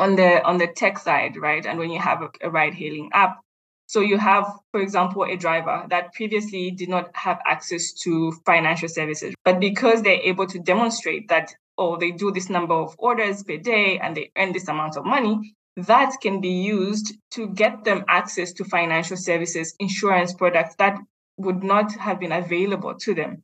on 0.00 0.16
the 0.16 0.42
on 0.44 0.58
the 0.58 0.66
tech 0.66 0.98
side, 0.98 1.36
right? 1.36 1.64
And 1.64 1.78
when 1.78 1.90
you 1.90 2.00
have 2.00 2.22
a, 2.22 2.30
a 2.42 2.50
ride 2.50 2.74
hailing 2.74 3.10
app, 3.12 3.40
so 3.86 4.00
you 4.00 4.18
have, 4.18 4.46
for 4.72 4.80
example, 4.80 5.24
a 5.24 5.36
driver 5.36 5.84
that 5.90 6.14
previously 6.14 6.70
did 6.70 6.88
not 6.88 7.10
have 7.14 7.40
access 7.44 7.92
to 8.04 8.32
financial 8.46 8.88
services, 8.88 9.34
but 9.44 9.60
because 9.60 10.02
they're 10.02 10.22
able 10.22 10.46
to 10.46 10.58
demonstrate 10.58 11.28
that 11.28 11.54
oh, 11.80 11.96
they 11.96 12.10
do 12.10 12.30
this 12.30 12.50
number 12.50 12.74
of 12.74 12.94
orders 12.98 13.42
per 13.42 13.56
day 13.56 13.98
and 13.98 14.14
they 14.14 14.30
earn 14.36 14.52
this 14.52 14.68
amount 14.68 14.96
of 14.98 15.04
money, 15.04 15.54
that 15.76 16.12
can 16.20 16.40
be 16.40 16.50
used 16.50 17.16
to 17.30 17.48
get 17.48 17.84
them 17.84 18.04
access 18.06 18.52
to 18.52 18.64
financial 18.64 19.16
services, 19.16 19.74
insurance 19.78 20.34
products 20.34 20.74
that 20.78 20.98
would 21.38 21.64
not 21.64 21.90
have 21.92 22.20
been 22.20 22.32
available 22.32 22.94
to 22.94 23.14
them. 23.14 23.42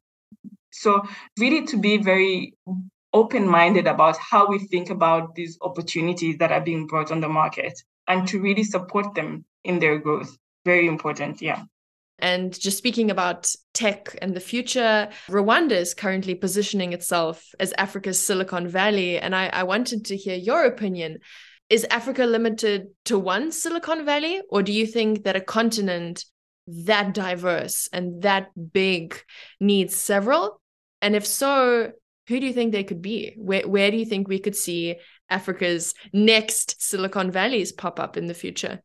So, 0.71 1.03
really, 1.39 1.65
to 1.69 1.79
be 1.79 1.97
very 1.97 2.55
open 3.17 3.49
minded 3.49 3.87
about 3.87 4.19
how 4.19 4.47
we 4.47 4.59
think 4.59 4.91
about 4.91 5.35
these 5.35 5.57
opportunities 5.63 6.37
that 6.37 6.53
are 6.53 6.61
being 6.61 6.87
brought 6.87 7.11
on 7.11 7.21
the 7.21 7.29
market 7.29 7.73
and 8.07 8.29
to 8.29 8.41
really 8.41 8.63
support 8.63 9.15
them 9.15 9.45
in 9.65 9.79
their 9.79 9.99
growth. 9.99 10.37
Very 10.67 10.87
important, 10.87 11.41
yeah. 11.41 11.63
And 12.19 12.59
just 12.59 12.77
speaking 12.77 13.11
about 13.11 13.51
tech 13.73 14.17
and 14.21 14.35
the 14.35 14.41
future, 14.41 15.09
Rwanda 15.29 15.73
is 15.73 15.95
currently 15.95 16.35
positioning 16.35 16.93
itself 16.93 17.55
as 17.59 17.73
Africa's 17.79 18.21
Silicon 18.21 18.69
Valley. 18.69 19.19
And 19.19 19.35
I, 19.35 19.49
I 19.49 19.63
wanted 19.63 20.05
to 20.07 20.17
hear 20.17 20.37
your 20.37 20.65
opinion. 20.65 21.19
Is 21.71 21.87
Africa 21.91 22.25
limited 22.27 22.89
to 23.07 23.19
one 23.19 23.51
Silicon 23.51 24.05
Valley, 24.05 24.43
or 24.51 24.63
do 24.63 24.73
you 24.73 24.87
think 24.87 25.25
that 25.25 25.37
a 25.37 25.41
continent 25.41 26.25
that 26.67 27.15
diverse 27.15 27.89
and 27.93 28.23
that 28.23 28.51
big 28.73 29.19
needs 29.59 29.97
several? 29.97 30.61
And 31.03 31.17
if 31.17 31.27
so, 31.27 31.93
who 32.29 32.41
do 32.41 32.47
you 32.47 32.53
think 32.53 32.73
they 32.73 32.85
could 32.85 33.03
be? 33.03 33.35
Where, 33.37 33.67
where 33.67 33.91
do 33.91 33.97
you 33.97 34.05
think 34.05 34.29
we 34.29 34.39
could 34.39 34.57
see 34.57 34.97
Africa's 35.31 35.95
next 36.13 36.81
Silicon 36.83 37.31
Valleys 37.31 37.73
pop 37.73 38.01
up 38.01 38.17
in 38.17 38.27
the 38.27 38.35
future? 38.35 38.83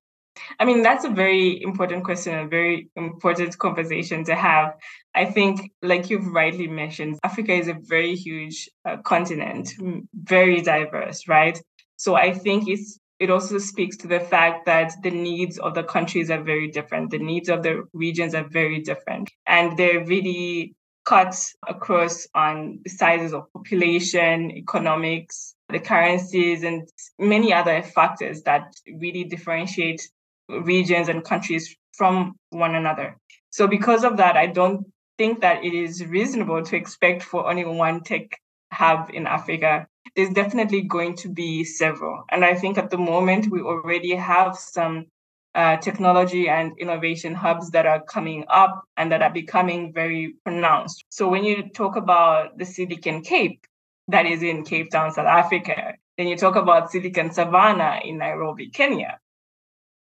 I 0.60 0.66
mean, 0.66 0.82
that's 0.82 1.04
a 1.04 1.10
very 1.10 1.62
important 1.62 2.06
question, 2.06 2.38
a 2.38 2.48
very 2.48 2.90
important 2.96 3.58
conversation 3.58 4.24
to 4.26 4.36
have. 4.36 4.74
I 5.14 5.26
think, 5.26 5.72
like 5.82 6.10
you've 6.10 6.28
rightly 6.28 6.68
mentioned, 6.68 7.20
Africa 7.24 7.54
is 7.54 7.68
a 7.68 7.78
very 7.82 8.16
huge 8.16 8.70
uh, 8.86 8.98
continent, 8.98 9.74
very 10.14 10.62
diverse, 10.62 11.28
right? 11.28 11.60
So 11.98 12.16
I 12.16 12.34
think 12.34 12.68
it's 12.68 12.98
it 13.20 13.30
also 13.30 13.60
speaks 13.60 13.98
to 13.98 14.08
the 14.08 14.20
fact 14.20 14.66
that 14.66 14.94
the 15.04 15.12
needs 15.12 15.60
of 15.60 15.76
the 15.76 15.84
countries 15.84 16.32
are 16.32 16.42
very 16.42 16.68
different. 16.70 17.12
The 17.12 17.20
needs 17.20 17.50
of 17.50 17.62
the 17.62 17.84
regions 17.94 18.34
are 18.34 18.48
very 18.50 18.82
different. 18.82 19.30
And 19.46 19.78
they're 19.78 20.04
really 20.04 20.74
cut 21.12 21.36
across 21.68 22.26
on 22.34 22.80
the 22.86 22.90
sizes 22.90 23.34
of 23.34 23.52
population, 23.52 24.50
economics, 24.52 25.56
the 25.68 25.80
currencies, 25.80 26.64
and 26.64 26.88
many 27.20 27.52
other 27.52 27.84
factors 27.84 28.44
that 28.44 28.74
really 28.98 29.26
differentiate 29.26 30.02
regions 30.48 31.10
and 31.10 31.26
countries 31.26 31.76
from 31.98 32.34
one 32.52 32.76
another. 32.76 33.18
So, 33.50 33.68
because 33.68 34.06
of 34.06 34.16
that, 34.18 34.38
I 34.38 34.48
don't 34.48 34.86
think 35.18 35.42
that 35.42 35.66
it 35.66 35.74
is 35.74 36.06
reasonable 36.06 36.64
to 36.64 36.78
expect 36.78 37.24
for 37.24 37.46
only 37.50 37.66
one 37.66 38.04
tech 38.04 38.40
hub 38.72 39.10
in 39.14 39.28
Africa. 39.28 39.88
There's 40.16 40.34
definitely 40.34 40.84
going 40.84 41.18
to 41.18 41.28
be 41.28 41.66
several. 41.66 42.24
And 42.30 42.46
I 42.46 42.56
think 42.56 42.78
at 42.78 42.90
the 42.90 42.98
moment, 42.98 43.52
we 43.52 43.60
already 43.60 44.16
have 44.16 44.56
some 44.56 45.08
uh, 45.54 45.78
technology 45.78 46.48
and 46.48 46.78
innovation 46.80 47.34
hubs 47.34 47.72
that 47.72 47.86
are 47.86 48.02
coming 48.02 48.46
up 48.48 48.84
and 48.98 49.12
that 49.12 49.22
are 49.22 49.30
becoming 49.30 49.94
very 49.94 50.36
pronounced. 50.44 51.04
So, 51.10 51.28
when 51.28 51.44
you 51.44 51.70
talk 51.70 51.96
about 51.96 52.58
the 52.58 52.66
Silicon 52.66 53.22
Cape, 53.22 53.66
that 54.08 54.26
is 54.26 54.44
in 54.44 54.64
Cape 54.64 54.92
Town, 54.92 55.12
South 55.14 55.28
Africa, 55.28 55.96
then 56.18 56.28
you 56.28 56.38
talk 56.38 56.56
about 56.56 56.92
Silicon 56.92 57.32
Savannah 57.32 58.00
in 58.04 58.18
Nairobi, 58.18 58.70
Kenya. 58.70 59.20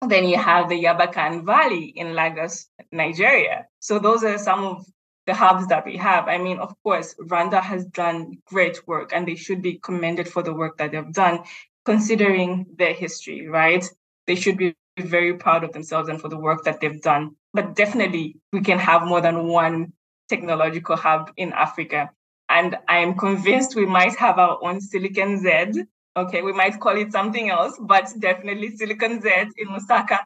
Then 0.07 0.25
you 0.25 0.37
have 0.37 0.69
the 0.69 0.81
Yabacon 0.83 1.45
Valley 1.45 1.85
in 1.85 2.13
Lagos, 2.13 2.67
Nigeria. 2.91 3.67
So 3.79 3.99
those 3.99 4.23
are 4.23 4.37
some 4.37 4.63
of 4.63 4.85
the 5.25 5.33
hubs 5.33 5.67
that 5.67 5.85
we 5.85 5.97
have. 5.97 6.27
I 6.27 6.37
mean, 6.37 6.57
of 6.57 6.73
course, 6.83 7.15
Rwanda 7.21 7.61
has 7.61 7.85
done 7.85 8.39
great 8.45 8.87
work 8.87 9.11
and 9.13 9.27
they 9.27 9.35
should 9.35 9.61
be 9.61 9.79
commended 9.79 10.27
for 10.27 10.41
the 10.41 10.53
work 10.53 10.77
that 10.77 10.91
they've 10.91 11.13
done, 11.13 11.43
considering 11.85 12.65
their 12.77 12.93
history, 12.93 13.47
right? 13.47 13.85
They 14.25 14.35
should 14.35 14.57
be 15.01 15.07
very 15.07 15.33
proud 15.33 15.63
of 15.63 15.73
themselves 15.73 16.09
and 16.09 16.19
for 16.21 16.29
the 16.29 16.37
work 16.37 16.63
that 16.63 16.79
they've 16.79 17.01
done. 17.01 17.35
But 17.53 17.75
definitely, 17.75 18.37
we 18.53 18.61
can 18.61 18.79
have 18.79 19.03
more 19.03 19.21
than 19.21 19.47
one 19.47 19.93
technological 20.29 20.95
hub 20.95 21.31
in 21.37 21.53
Africa. 21.53 22.09
And 22.49 22.77
I 22.87 22.97
am 22.99 23.15
convinced 23.15 23.75
we 23.75 23.85
might 23.85 24.15
have 24.15 24.39
our 24.39 24.57
own 24.63 24.81
Silicon 24.81 25.39
Z 25.39 25.83
Okay, 26.19 26.41
we 26.41 26.51
might 26.51 26.79
call 26.79 26.97
it 26.97 27.11
something 27.11 27.49
else, 27.49 27.79
but 27.79 28.11
definitely 28.19 28.75
Silicon 28.75 29.21
Z 29.21 29.29
in 29.57 29.67
Lusaka, 29.69 30.19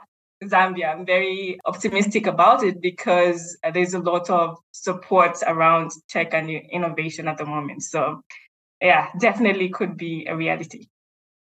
Zambia. 0.43 0.91
I'm 0.91 1.05
very 1.05 1.59
optimistic 1.65 2.25
about 2.25 2.63
it 2.63 2.81
because 2.81 3.57
there's 3.73 3.93
a 3.93 3.99
lot 3.99 4.29
of 4.29 4.57
support 4.71 5.37
around 5.45 5.91
tech 6.09 6.33
and 6.33 6.49
innovation 6.49 7.27
at 7.27 7.37
the 7.37 7.45
moment. 7.45 7.83
So, 7.83 8.21
yeah, 8.81 9.09
definitely 9.19 9.69
could 9.69 9.97
be 9.97 10.25
a 10.25 10.35
reality. 10.35 10.87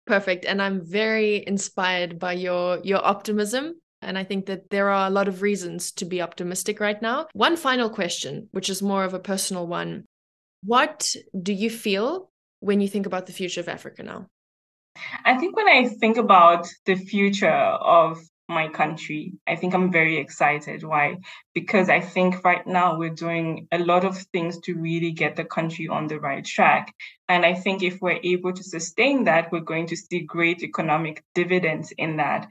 Perfect. 0.08 0.46
And 0.46 0.62
I'm 0.62 0.82
very 0.84 1.46
inspired 1.46 2.18
by 2.18 2.34
your 2.34 2.80
your 2.84 3.06
optimism. 3.06 3.76
And 4.02 4.18
I 4.18 4.24
think 4.24 4.46
that 4.46 4.70
there 4.70 4.90
are 4.90 5.08
a 5.08 5.12
lot 5.12 5.28
of 5.28 5.42
reasons 5.42 5.92
to 5.94 6.06
be 6.06 6.22
optimistic 6.22 6.80
right 6.80 7.02
now. 7.02 7.28
One 7.34 7.58
final 7.58 7.90
question, 7.90 8.48
which 8.52 8.70
is 8.70 8.82
more 8.82 9.04
of 9.04 9.14
a 9.14 9.20
personal 9.20 9.68
one. 9.68 10.06
What 10.64 11.16
do 11.40 11.52
you 11.52 11.70
feel 11.70 12.30
when 12.60 12.80
you 12.80 12.88
think 12.88 13.06
about 13.06 13.26
the 13.26 13.34
future 13.34 13.60
of 13.60 13.68
Africa 13.68 14.04
now? 14.04 14.28
I 15.26 15.38
think 15.38 15.56
when 15.56 15.68
I 15.68 15.88
think 15.88 16.18
about 16.18 16.68
the 16.86 16.96
future 16.96 17.50
of 17.50 18.20
my 18.48 18.70
country, 18.70 19.34
I 19.46 19.56
think 19.56 19.74
I'm 19.74 19.92
very 19.92 20.18
excited. 20.18 20.84
Why? 20.84 21.18
Because 21.54 21.90
I 21.90 22.00
think 22.00 22.44
right 22.44 22.66
now 22.66 22.98
we're 22.98 23.10
doing 23.10 23.68
a 23.72 23.80
lot 23.80 24.06
of 24.06 24.18
things 24.34 24.60
to 24.62 24.76
really 24.76 25.12
get 25.12 25.36
the 25.36 25.44
country 25.44 25.88
on 25.88 26.08
the 26.08 26.20
right 26.20 26.44
track. 26.44 26.94
And 27.28 27.46
I 27.46 27.54
think 27.54 27.84
if 27.84 28.02
we're 28.02 28.20
able 28.24 28.54
to 28.54 28.64
sustain 28.64 29.26
that, 29.26 29.52
we're 29.52 29.60
going 29.60 29.88
to 29.88 29.98
see 29.98 30.22
great 30.22 30.64
economic 30.64 31.24
dividends 31.36 31.92
in 31.98 32.18
that. 32.18 32.48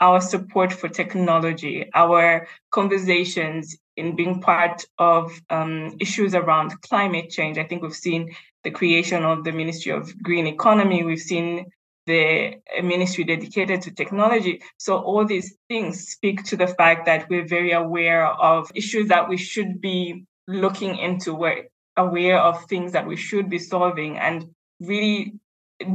Our 0.00 0.20
support 0.20 0.72
for 0.72 0.88
technology, 0.88 1.90
our 1.92 2.46
conversations 2.70 3.76
in 3.96 4.14
being 4.14 4.40
part 4.40 4.84
of 4.98 5.40
um, 5.50 5.96
issues 5.98 6.34
around 6.34 6.80
climate 6.82 7.30
change. 7.30 7.58
I 7.58 7.64
think 7.64 7.82
we've 7.82 7.92
seen 7.94 8.36
the 8.62 8.70
creation 8.70 9.24
of 9.24 9.42
the 9.42 9.52
Ministry 9.52 9.92
of 9.92 10.22
Green 10.22 10.46
Economy. 10.46 11.02
We've 11.02 11.18
seen 11.18 11.66
the 12.08 12.56
uh, 12.76 12.82
ministry 12.82 13.24
dedicated 13.24 13.82
to 13.82 13.90
technology. 13.92 14.54
So 14.78 14.98
all 14.98 15.24
these 15.24 15.56
things 15.68 16.08
speak 16.08 16.42
to 16.50 16.56
the 16.56 16.66
fact 16.66 17.06
that 17.06 17.28
we're 17.28 17.46
very 17.46 17.72
aware 17.72 18.26
of 18.26 18.72
issues 18.74 19.08
that 19.08 19.28
we 19.28 19.36
should 19.36 19.80
be 19.80 20.24
looking 20.48 20.96
into. 20.96 21.34
We're 21.34 21.68
aware 21.96 22.38
of 22.38 22.64
things 22.64 22.92
that 22.92 23.06
we 23.06 23.16
should 23.16 23.48
be 23.48 23.58
solving 23.58 24.18
and 24.18 24.36
really 24.80 25.34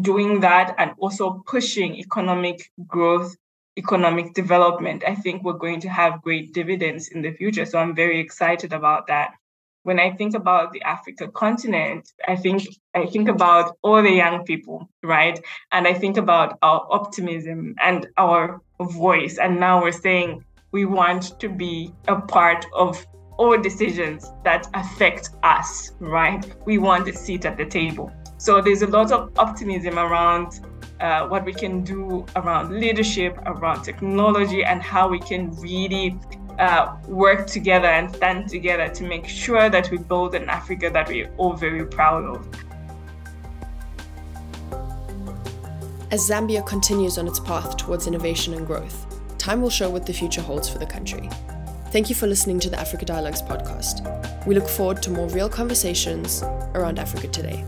doing 0.01 0.39
that 0.41 0.75
and 0.77 0.91
also 0.97 1.43
pushing 1.45 1.95
economic 1.95 2.71
growth 2.87 3.35
economic 3.77 4.33
development, 4.33 5.03
I 5.07 5.15
think 5.15 5.43
we're 5.43 5.53
going 5.53 5.81
to 5.81 5.89
have 5.89 6.21
great 6.21 6.53
dividends 6.53 7.07
in 7.07 7.21
the 7.21 7.31
future. 7.31 7.65
So 7.65 7.79
I'm 7.79 7.95
very 7.95 8.19
excited 8.19 8.71
about 8.71 9.07
that 9.07 9.33
when 9.83 9.99
I 9.99 10.11
think 10.11 10.33
about 10.33 10.71
the 10.71 10.81
Africa 10.81 11.27
continent, 11.27 12.11
I 12.27 12.35
think 12.35 12.67
I 12.95 13.05
think 13.05 13.29
about 13.29 13.77
all 13.81 14.01
the 14.01 14.11
young 14.11 14.43
people, 14.43 14.89
right? 15.03 15.39
And 15.71 15.87
I 15.87 15.93
think 15.93 16.17
about 16.17 16.57
our 16.61 16.87
optimism 16.89 17.75
and 17.81 18.07
our 18.17 18.61
voice. 18.79 19.37
And 19.37 19.59
now 19.59 19.81
we're 19.81 19.91
saying 19.91 20.43
we 20.71 20.85
want 20.85 21.39
to 21.39 21.49
be 21.49 21.93
a 22.07 22.19
part 22.19 22.65
of 22.73 23.05
all 23.37 23.57
decisions 23.57 24.31
that 24.43 24.67
affect 24.73 25.31
us, 25.43 25.91
right? 25.99 26.45
We 26.65 26.77
want 26.77 27.07
a 27.07 27.13
seat 27.13 27.45
at 27.45 27.57
the 27.57 27.65
table. 27.65 28.11
So 28.37 28.61
there's 28.61 28.81
a 28.81 28.87
lot 28.87 29.11
of 29.11 29.31
optimism 29.37 29.97
around 29.97 30.61
uh, 30.99 31.27
what 31.27 31.43
we 31.45 31.53
can 31.53 31.83
do 31.83 32.25
around 32.35 32.79
leadership, 32.79 33.37
around 33.45 33.83
technology, 33.83 34.63
and 34.63 34.81
how 34.81 35.07
we 35.07 35.19
can 35.19 35.51
really 35.59 36.17
uh, 36.59 36.95
work 37.07 37.47
together 37.47 37.87
and 37.87 38.13
stand 38.15 38.49
together 38.49 38.87
to 38.89 39.03
make 39.03 39.27
sure 39.27 39.69
that 39.69 39.89
we 39.91 39.97
build 39.97 40.35
an 40.35 40.49
Africa 40.49 40.89
that 40.89 41.07
we're 41.07 41.31
all 41.37 41.53
very 41.53 41.85
proud 41.85 42.23
of. 42.23 42.47
As 46.11 46.29
Zambia 46.29 46.65
continues 46.65 47.17
on 47.17 47.27
its 47.27 47.39
path 47.39 47.75
towards 47.75 48.05
innovation 48.05 48.53
and 48.53 48.67
growth, 48.67 49.07
time 49.39 49.61
will 49.61 49.71
show 49.71 49.89
what 49.89 50.05
the 50.05 50.13
future 50.13 50.41
holds 50.41 50.69
for 50.69 50.77
the 50.77 50.85
country. 50.85 51.27
Thank 51.87 52.09
you 52.09 52.15
for 52.15 52.27
listening 52.27 52.59
to 52.61 52.69
the 52.69 52.79
Africa 52.79 53.05
Dialogues 53.05 53.41
podcast. 53.41 54.45
We 54.45 54.55
look 54.55 54.67
forward 54.67 55.01
to 55.03 55.09
more 55.09 55.27
real 55.29 55.49
conversations 55.49 56.43
around 56.73 56.99
Africa 56.99 57.27
today. 57.27 57.65